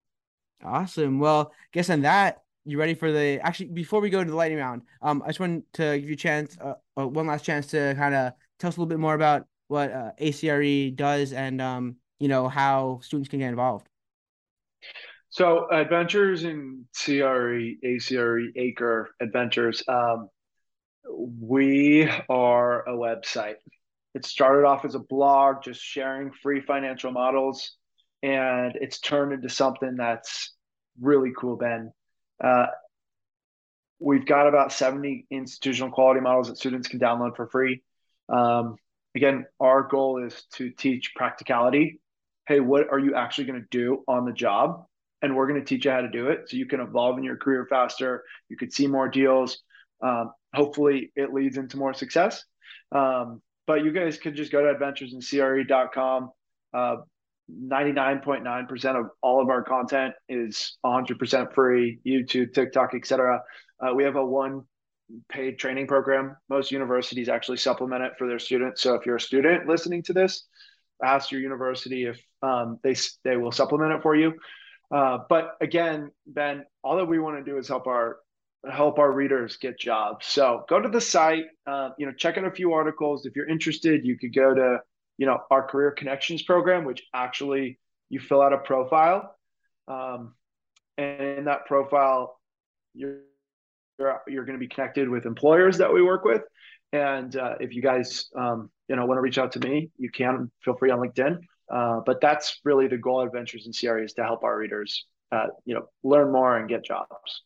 [0.64, 1.20] Awesome.
[1.20, 4.58] Well, guess on that, you ready for the actually before we go to the lightning
[4.58, 7.66] round, um, I just wanted to give you a chance, uh, uh one last chance
[7.68, 11.60] to kind of tell us a little bit more about what uh, ACRE does and
[11.60, 13.86] um, you know, how students can get involved.
[15.30, 19.82] So adventures in CRE, ACRE, Acre Adventures.
[19.88, 20.28] Um,
[21.08, 23.56] we are a website.
[24.14, 27.76] It started off as a blog, just sharing free financial models
[28.24, 30.54] and it's turned into something that's
[30.98, 31.92] really cool, Ben.
[32.42, 32.66] Uh,
[33.98, 37.82] we've got about 70 institutional quality models that students can download for free.
[38.30, 38.76] Um,
[39.14, 42.00] again, our goal is to teach practicality.
[42.46, 44.84] Hey, what are you actually going to do on the job?
[45.22, 47.24] And we're going to teach you how to do it so you can evolve in
[47.24, 48.24] your career faster.
[48.48, 49.62] You could see more deals.
[50.02, 52.44] Um, hopefully, it leads into more success.
[52.92, 56.30] Um, but you guys could just go to adventuresincre.com.
[56.74, 56.96] Uh,
[57.50, 63.40] 99.9% of all of our content is 100% free youtube tiktok etc
[63.80, 64.62] uh, we have a one
[65.28, 66.36] paid training program.
[66.48, 68.82] Most universities actually supplement it for their students.
[68.82, 70.44] So if you're a student listening to this
[71.02, 72.94] ask your university if um, they
[73.24, 74.34] they will supplement it for you.
[74.94, 78.18] Uh, but again ben all that we want to do is help our
[78.70, 80.26] help our readers get jobs.
[80.26, 83.26] So go to the site uh, you know check out a few articles.
[83.26, 84.80] If you're interested you could go to
[85.18, 87.78] you know our career connections program which actually
[88.10, 89.34] you fill out a profile
[89.88, 90.34] um,
[90.98, 92.38] and in that profile
[92.94, 93.18] you're
[93.98, 96.42] you're, you're going to be connected with employers that we work with
[96.92, 100.10] and uh, if you guys um, you know want to reach out to me you
[100.10, 101.38] can feel free on linkedin
[101.72, 105.06] uh, but that's really the goal of adventures in cre is to help our readers
[105.32, 107.42] uh, you know learn more and get jobs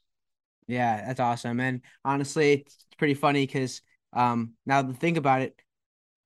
[0.67, 3.81] yeah that's awesome and honestly it's pretty funny because
[4.15, 5.55] um, now to think about it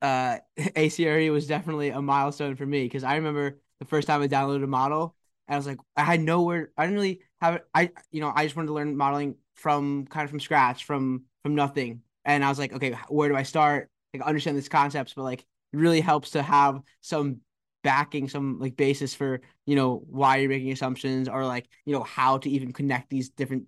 [0.02, 0.38] uh,
[0.76, 4.64] ACRE was definitely a milestone for me because I remember the first time I downloaded
[4.64, 5.16] a model,
[5.48, 6.70] I was like, I had nowhere.
[6.76, 7.66] I didn't really have it.
[7.74, 11.24] I, you know, I just wanted to learn modeling from kind of from scratch, from
[11.42, 12.02] from nothing.
[12.24, 13.90] And I was like, okay, where do I start?
[14.14, 17.40] Like, understand these concepts, but like, it really helps to have some
[17.82, 22.02] backing, some like basis for you know why you're making assumptions or like you know
[22.02, 23.64] how to even connect these different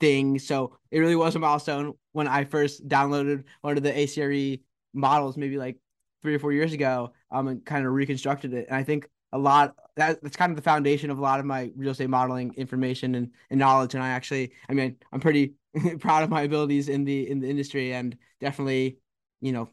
[0.00, 0.46] things.
[0.46, 4.62] So it really was a milestone when I first downloaded one of the ACRE
[4.94, 5.78] models maybe like
[6.22, 9.38] three or four years ago um and kind of reconstructed it and i think a
[9.38, 12.54] lot that that's kind of the foundation of a lot of my real estate modeling
[12.56, 13.94] information and, and knowledge.
[13.94, 15.54] And i actually i mean i'm pretty
[16.00, 18.98] proud of my abilities in the in the industry and definitely
[19.40, 19.68] you know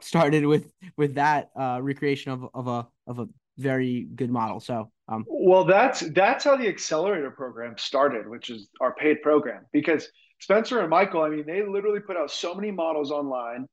[0.00, 4.60] started with with that uh recreation of, of a of a very good model.
[4.60, 9.66] So um well that's that's how the accelerator program started which is our paid program.
[9.72, 10.08] Because
[10.40, 13.66] spencer and michael i mean they literally put out so many models online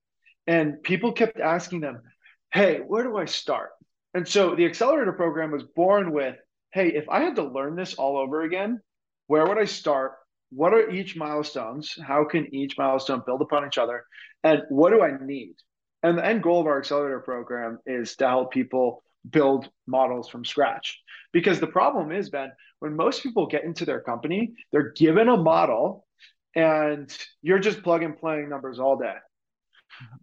[0.47, 2.01] and people kept asking them,
[2.53, 3.71] hey, where do I start?
[4.13, 6.35] And so the accelerator program was born with,
[6.73, 8.81] hey, if I had to learn this all over again,
[9.27, 10.13] where would I start?
[10.49, 11.95] What are each milestones?
[12.01, 14.05] How can each milestone build upon each other?
[14.43, 15.55] And what do I need?
[16.03, 20.45] And the end goal of our accelerator program is to help people build models from
[20.45, 21.01] scratch.
[21.33, 25.37] Because the problem is, Ben, when most people get into their company, they're given a
[25.37, 26.05] model
[26.55, 29.15] and you're just plug and playing numbers all day.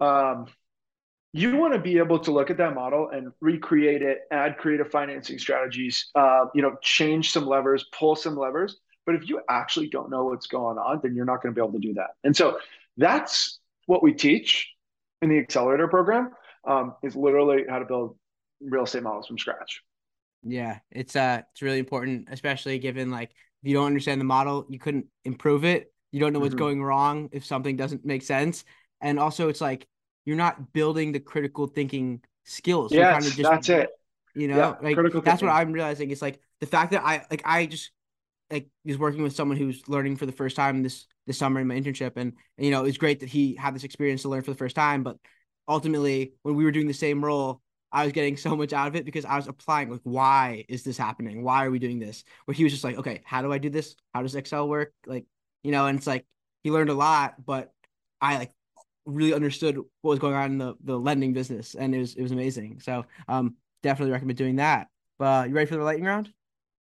[0.01, 0.47] Um,
[1.35, 4.89] you want to be able to look at that model and recreate it, add creative
[4.89, 8.79] financing strategies, uh, you know, change some levers, pull some levers.
[9.05, 11.63] But if you actually don't know what's going on, then you're not going to be
[11.63, 12.11] able to do that.
[12.23, 12.61] And so
[12.97, 14.73] that's what we teach
[15.23, 16.31] in the accelerator program
[16.69, 18.17] um, is literally how to build
[18.61, 19.83] real estate models from scratch.
[20.45, 24.67] Yeah, it's uh, it's really important, especially given like if you don't understand the model,
[24.69, 25.93] you couldn't improve it.
[26.13, 26.59] You don't know what's mm-hmm.
[26.59, 28.65] going wrong if something doesn't make sense
[29.05, 29.87] and also it's like
[30.25, 32.93] you're not building the critical thinking skills.
[32.93, 33.91] Yeah, kind of that's it.
[34.35, 35.55] You know, yeah, like critical that's thinking.
[35.55, 36.11] what I'm realizing.
[36.11, 37.91] It's like the fact that I like I just
[38.51, 41.67] like was working with someone who's learning for the first time this this summer in
[41.67, 44.43] my internship, and, and you know it's great that he had this experience to learn
[44.43, 45.03] for the first time.
[45.03, 45.17] But
[45.69, 47.61] ultimately, when we were doing the same role,
[47.93, 50.83] I was getting so much out of it because I was applying like, why is
[50.83, 51.43] this happening?
[51.43, 52.25] Why are we doing this?
[52.45, 53.95] Where he was just like, okay, how do I do this?
[54.13, 54.93] How does Excel work?
[55.07, 55.27] Like,
[55.63, 56.27] you know, and it's like
[56.63, 57.73] he learned a lot, but
[58.21, 58.53] I like
[59.07, 62.23] really understood what was going on in the, the lending business and it was it
[62.23, 62.81] was amazing.
[62.81, 64.89] So um definitely recommend doing that.
[65.19, 66.33] But uh, you ready for the lightning round?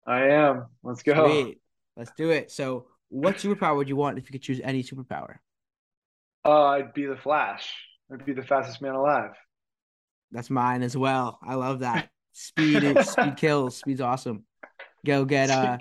[0.06, 0.66] I am.
[0.82, 1.26] Let's go.
[1.26, 1.60] Sweet.
[1.96, 2.50] Let's do it.
[2.50, 5.36] So what superpower would you want if you could choose any superpower?
[6.44, 7.72] Uh I'd be the Flash.
[8.12, 9.32] I'd be the fastest man alive.
[10.30, 11.38] That's mine as well.
[11.42, 12.10] I love that.
[12.32, 13.76] Speed is, speed kills.
[13.78, 14.44] Speed's awesome.
[15.06, 15.78] Go get uh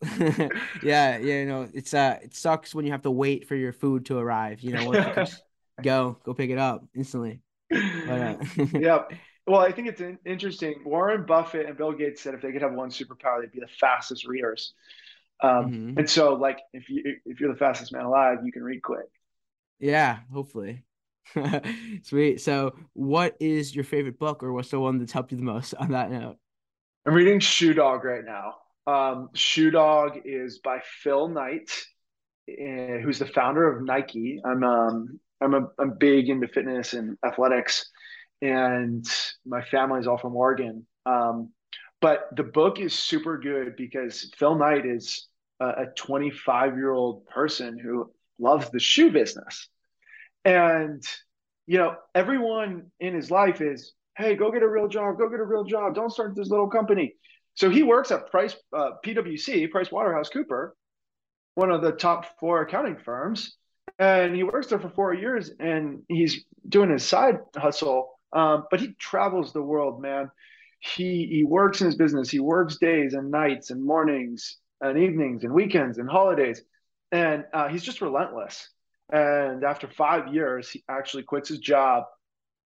[0.20, 0.48] yeah,
[0.82, 4.06] yeah, you know, it's uh it sucks when you have to wait for your food
[4.06, 4.92] to arrive, you know,
[5.82, 7.40] go go pick it up instantly.
[7.70, 8.36] But, uh,
[8.78, 9.12] yep.
[9.46, 10.82] Well, I think it's interesting.
[10.84, 13.68] Warren Buffett and Bill Gates said if they could have one superpower, they'd be the
[13.80, 14.74] fastest readers.
[15.42, 15.98] Um, mm-hmm.
[15.98, 19.06] And so, like, if you if you're the fastest man alive, you can read quick.
[19.78, 20.84] Yeah, hopefully.
[22.02, 22.40] Sweet.
[22.40, 25.74] So, what is your favorite book, or what's the one that's helped you the most
[25.74, 26.36] on that note?
[27.06, 28.56] I'm reading Shoe Dog right now.
[28.86, 31.70] Um, Shoe Dog is by Phil Knight,
[32.50, 34.40] uh, who's the founder of Nike.
[34.44, 37.90] I'm um, I'm a, I'm big into fitness and athletics,
[38.42, 39.06] and
[39.46, 40.86] my family is all from Oregon.
[41.06, 41.52] Um,
[42.00, 45.26] but the book is super good because Phil Knight is
[45.60, 49.68] a 25 year old person who loves the shoe business.
[50.44, 51.02] And,
[51.66, 55.40] you know, everyone in his life is, hey, go get a real job, go get
[55.40, 57.14] a real job, don't start this little company.
[57.54, 60.76] So he works at Price uh, PwC, Price Waterhouse Cooper,
[61.56, 63.56] one of the top four accounting firms,
[63.98, 68.18] and he works there for four years, and he's doing his side hustle.
[68.32, 70.30] Um, but he travels the world, man.
[70.80, 72.30] He he works in his business.
[72.30, 76.62] He works days and nights and mornings and evenings and weekends and holidays,
[77.10, 78.68] and uh, he's just relentless.
[79.10, 82.04] And after five years, he actually quits his job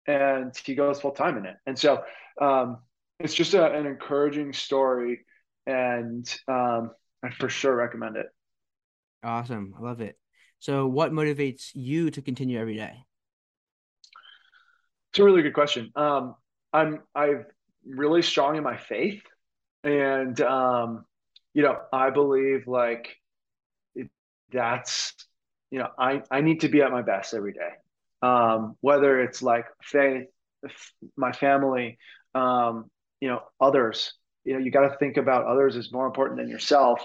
[0.10, 1.56] and he goes full time in it.
[1.66, 2.04] And so
[2.42, 2.80] um,
[3.20, 5.26] it's just a, an encouraging story,
[5.68, 6.92] and um,
[7.24, 8.28] I for sure recommend it.
[9.24, 10.18] Awesome, I love it.
[10.60, 13.06] So, what motivates you to continue every day?
[15.12, 15.92] It's a really good question.
[15.96, 16.36] Um,
[16.72, 17.46] I'm I'm
[17.86, 19.24] really strong in my faith,
[19.84, 21.06] and um,
[21.54, 23.16] you know, I believe like
[24.52, 25.14] that's
[25.72, 27.72] you know, I I need to be at my best every day.
[28.22, 30.28] Um, whether it's like faith,
[31.16, 31.98] my family,
[32.36, 32.90] um,
[33.22, 34.14] you know others
[34.46, 37.04] you know you got to think about others as more important than yourself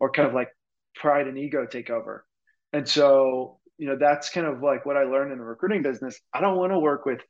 [0.00, 0.48] or kind of like
[0.94, 2.24] pride and ego take over
[2.72, 6.20] and so you know that's kind of like what i learned in the recruiting business.
[6.32, 7.20] I don't want to work with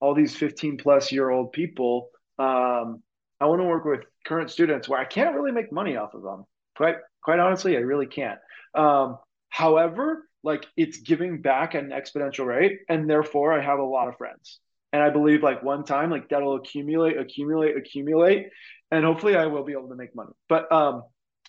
[0.00, 2.10] all these 15 plus year old people.
[2.38, 3.02] Um,
[3.40, 6.22] i want to work with current students where i can't really make money off of
[6.22, 6.44] them.
[6.76, 8.38] Quite quite honestly i really can't.
[8.74, 13.84] Um, however like it's giving back at an exponential rate and therefore i have a
[13.84, 14.60] lot of friends.
[14.92, 18.48] And I believe like one time, like that'll accumulate, accumulate, accumulate,
[18.90, 20.32] and hopefully I will be able to make money.
[20.48, 21.04] But um,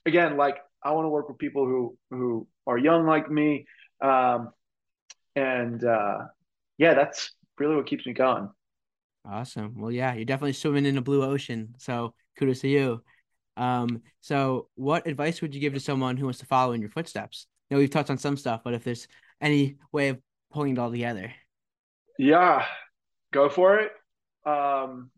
[0.05, 3.65] again, like I want to work with people who who are young like me,
[4.01, 4.51] um,
[5.35, 6.19] and uh,
[6.77, 8.49] yeah, that's really what keeps me going.
[9.25, 9.79] Awesome.
[9.79, 11.75] Well, yeah, you're definitely swimming in a blue ocean.
[11.77, 13.03] So kudos to you.
[13.57, 16.89] Um, so what advice would you give to someone who wants to follow in your
[16.89, 17.47] footsteps?
[17.69, 19.07] You know, we've touched on some stuff, but if there's
[19.39, 20.19] any way of
[20.51, 21.31] pulling it all together.
[22.17, 22.65] Yeah,
[23.31, 23.91] go for it.
[24.45, 25.11] Um,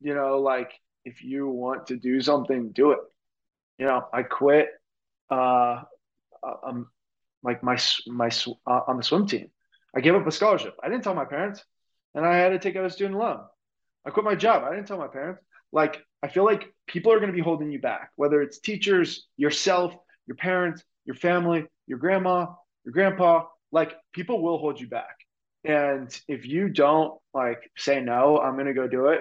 [0.00, 0.72] you know, like
[1.04, 2.98] if you want to do something, do it.
[3.78, 4.68] You know, I quit.
[5.34, 5.82] Uh,
[6.66, 6.88] um,
[7.42, 8.30] like my my
[8.66, 9.48] uh, on the swim team.
[9.96, 10.74] I gave up a scholarship.
[10.82, 11.62] I didn't tell my parents,
[12.14, 13.40] and I had to take out a student loan.
[14.06, 14.64] I quit my job.
[14.64, 15.42] I didn't tell my parents.
[15.72, 19.26] Like I feel like people are going to be holding you back, whether it's teachers,
[19.36, 19.94] yourself,
[20.26, 22.46] your parents, your family, your grandma,
[22.84, 23.44] your grandpa.
[23.72, 25.16] Like people will hold you back.
[25.64, 29.20] And if you don't like say no, I'm gonna go do it,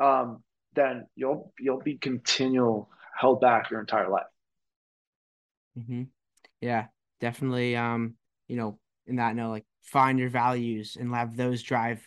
[0.00, 0.42] um,
[0.74, 4.26] then you'll you'll be continual held back your entire life.
[5.78, 6.04] Mm-hmm.
[6.60, 6.86] Yeah,
[7.20, 7.76] definitely.
[7.76, 8.16] Um,
[8.48, 12.06] you know, in that note, like find your values and have those drive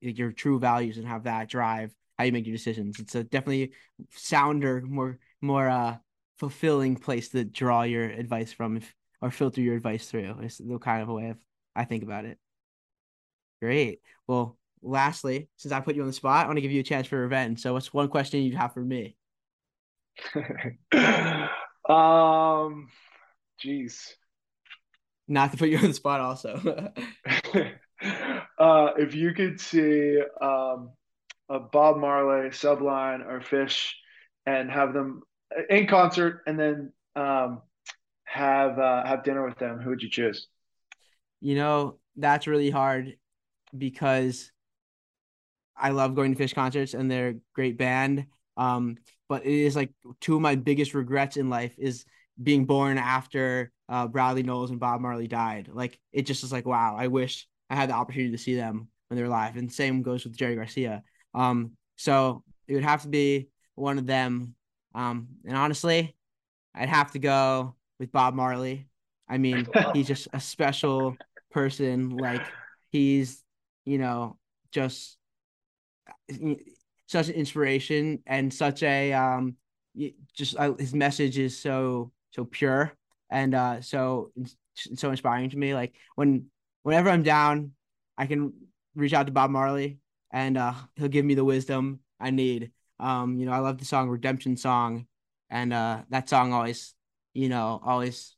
[0.00, 3.00] your true values and have that drive how you make your decisions.
[3.00, 3.72] It's a definitely
[4.12, 5.96] sounder, more more uh
[6.38, 10.36] fulfilling place to draw your advice from if, or filter your advice through.
[10.42, 11.38] It's the kind of a way of
[11.76, 12.38] I think about it.
[13.60, 14.00] Great.
[14.26, 16.84] Well, lastly, since I put you on the spot, I want to give you a
[16.84, 17.60] chance for revenge.
[17.60, 19.16] So, what's one question you'd have for me?
[21.88, 22.88] um,
[23.62, 24.12] jeez.
[25.28, 26.92] Not to put you on the spot, also.
[28.58, 30.90] uh, if you could see um,
[31.48, 33.92] a Bob Marley, Sublime, or Phish,
[34.46, 35.22] and have them
[35.70, 37.62] in concert, and then um,
[38.24, 40.48] have uh, have dinner with them, who would you choose?
[41.40, 43.16] You know, that's really hard
[43.76, 44.50] because
[45.76, 48.26] I love going to Phish concerts and they're a great band.
[48.56, 48.98] Um,
[49.32, 49.88] but it is like
[50.20, 52.04] two of my biggest regrets in life is
[52.42, 55.70] being born after uh, Bradley Nowell and Bob Marley died.
[55.72, 58.88] Like it just is like wow, I wish I had the opportunity to see them
[59.08, 59.56] when they're alive.
[59.56, 61.02] And same goes with Jerry Garcia.
[61.32, 64.54] Um, so it would have to be one of them.
[64.94, 66.14] Um, and honestly,
[66.74, 68.86] I'd have to go with Bob Marley.
[69.30, 71.16] I mean, he's just a special
[71.50, 72.18] person.
[72.18, 72.42] Like
[72.90, 73.42] he's
[73.86, 74.36] you know,
[74.72, 75.16] just
[77.12, 79.54] such an inspiration and such a um
[80.34, 82.92] just uh, his message is so so pure
[83.30, 84.32] and uh so
[84.74, 85.74] so inspiring to me.
[85.74, 86.46] Like when
[86.82, 87.72] whenever i'm down
[88.18, 88.52] i can
[88.96, 89.98] reach out to bob marley
[90.32, 92.72] and uh he'll give me the wisdom i need.
[92.98, 95.06] Um you know i love the song redemption song
[95.50, 96.94] and uh that song always
[97.34, 98.34] you know always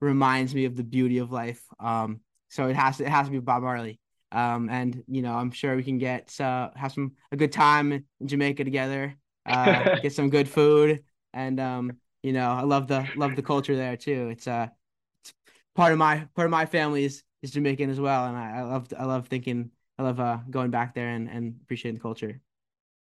[0.00, 1.62] reminds me of the beauty of life.
[1.78, 4.00] Um so it has to it has to be bob marley
[4.32, 7.92] um, and you know, I'm sure we can get uh, have some a good time
[7.92, 9.16] in Jamaica together,
[9.46, 13.76] uh, get some good food, and um, you know, I love the love the culture
[13.76, 14.28] there too.
[14.30, 14.68] It's uh,
[15.22, 15.34] it's
[15.74, 18.62] part of my part of my family is is Jamaican as well, and I, I
[18.62, 22.40] love I love thinking I love uh going back there and and appreciating the culture.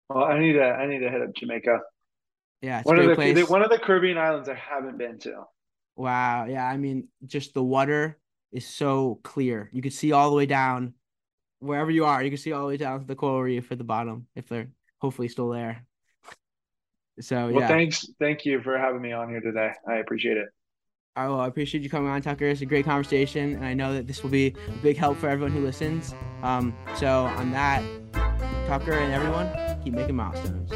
[0.09, 1.79] Well, I need to I need to hit up Jamaica.
[2.61, 3.49] Yeah, it's one of the place.
[3.49, 5.43] one of the Caribbean islands I haven't been to.
[5.95, 6.45] Wow.
[6.45, 6.65] Yeah.
[6.65, 8.17] I mean, just the water
[8.51, 9.69] is so clear.
[9.71, 10.93] You can see all the way down
[11.65, 12.23] wherever you are.
[12.23, 14.47] You can see all the way down to the coral reef at the bottom if
[14.47, 15.85] they're hopefully still there.
[17.19, 17.67] So Well, yeah.
[17.67, 19.71] thanks, thank you for having me on here today.
[19.87, 20.49] I appreciate it.
[21.17, 21.39] I will.
[21.39, 22.45] I appreciate you coming on, Tucker.
[22.45, 25.29] It's a great conversation, and I know that this will be a big help for
[25.29, 26.13] everyone who listens.
[26.43, 27.81] Um, so on that,
[28.67, 29.49] Tucker and everyone,
[29.81, 30.69] keep making milestones.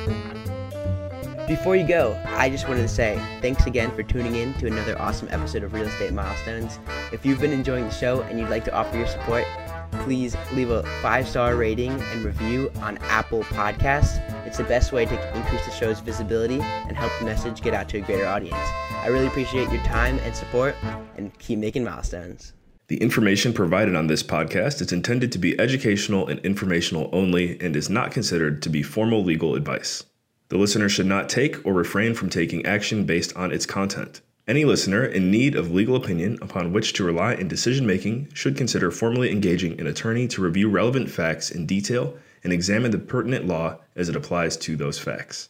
[1.45, 4.97] Before you go, I just wanted to say thanks again for tuning in to another
[5.01, 6.79] awesome episode of Real Estate Milestones.
[7.11, 9.45] If you've been enjoying the show and you'd like to offer your support,
[9.91, 14.17] please leave a five star rating and review on Apple Podcasts.
[14.45, 17.89] It's the best way to increase the show's visibility and help the message get out
[17.89, 18.57] to a greater audience.
[19.01, 20.75] I really appreciate your time and support,
[21.15, 22.53] and keep making milestones.
[22.87, 27.75] The information provided on this podcast is intended to be educational and informational only and
[27.75, 30.03] is not considered to be formal legal advice.
[30.49, 34.21] The listener should not take or refrain from taking action based on its content.
[34.49, 38.57] Any listener in need of legal opinion upon which to rely in decision making should
[38.57, 43.45] consider formally engaging an attorney to review relevant facts in detail and examine the pertinent
[43.45, 45.49] law as it applies to those facts.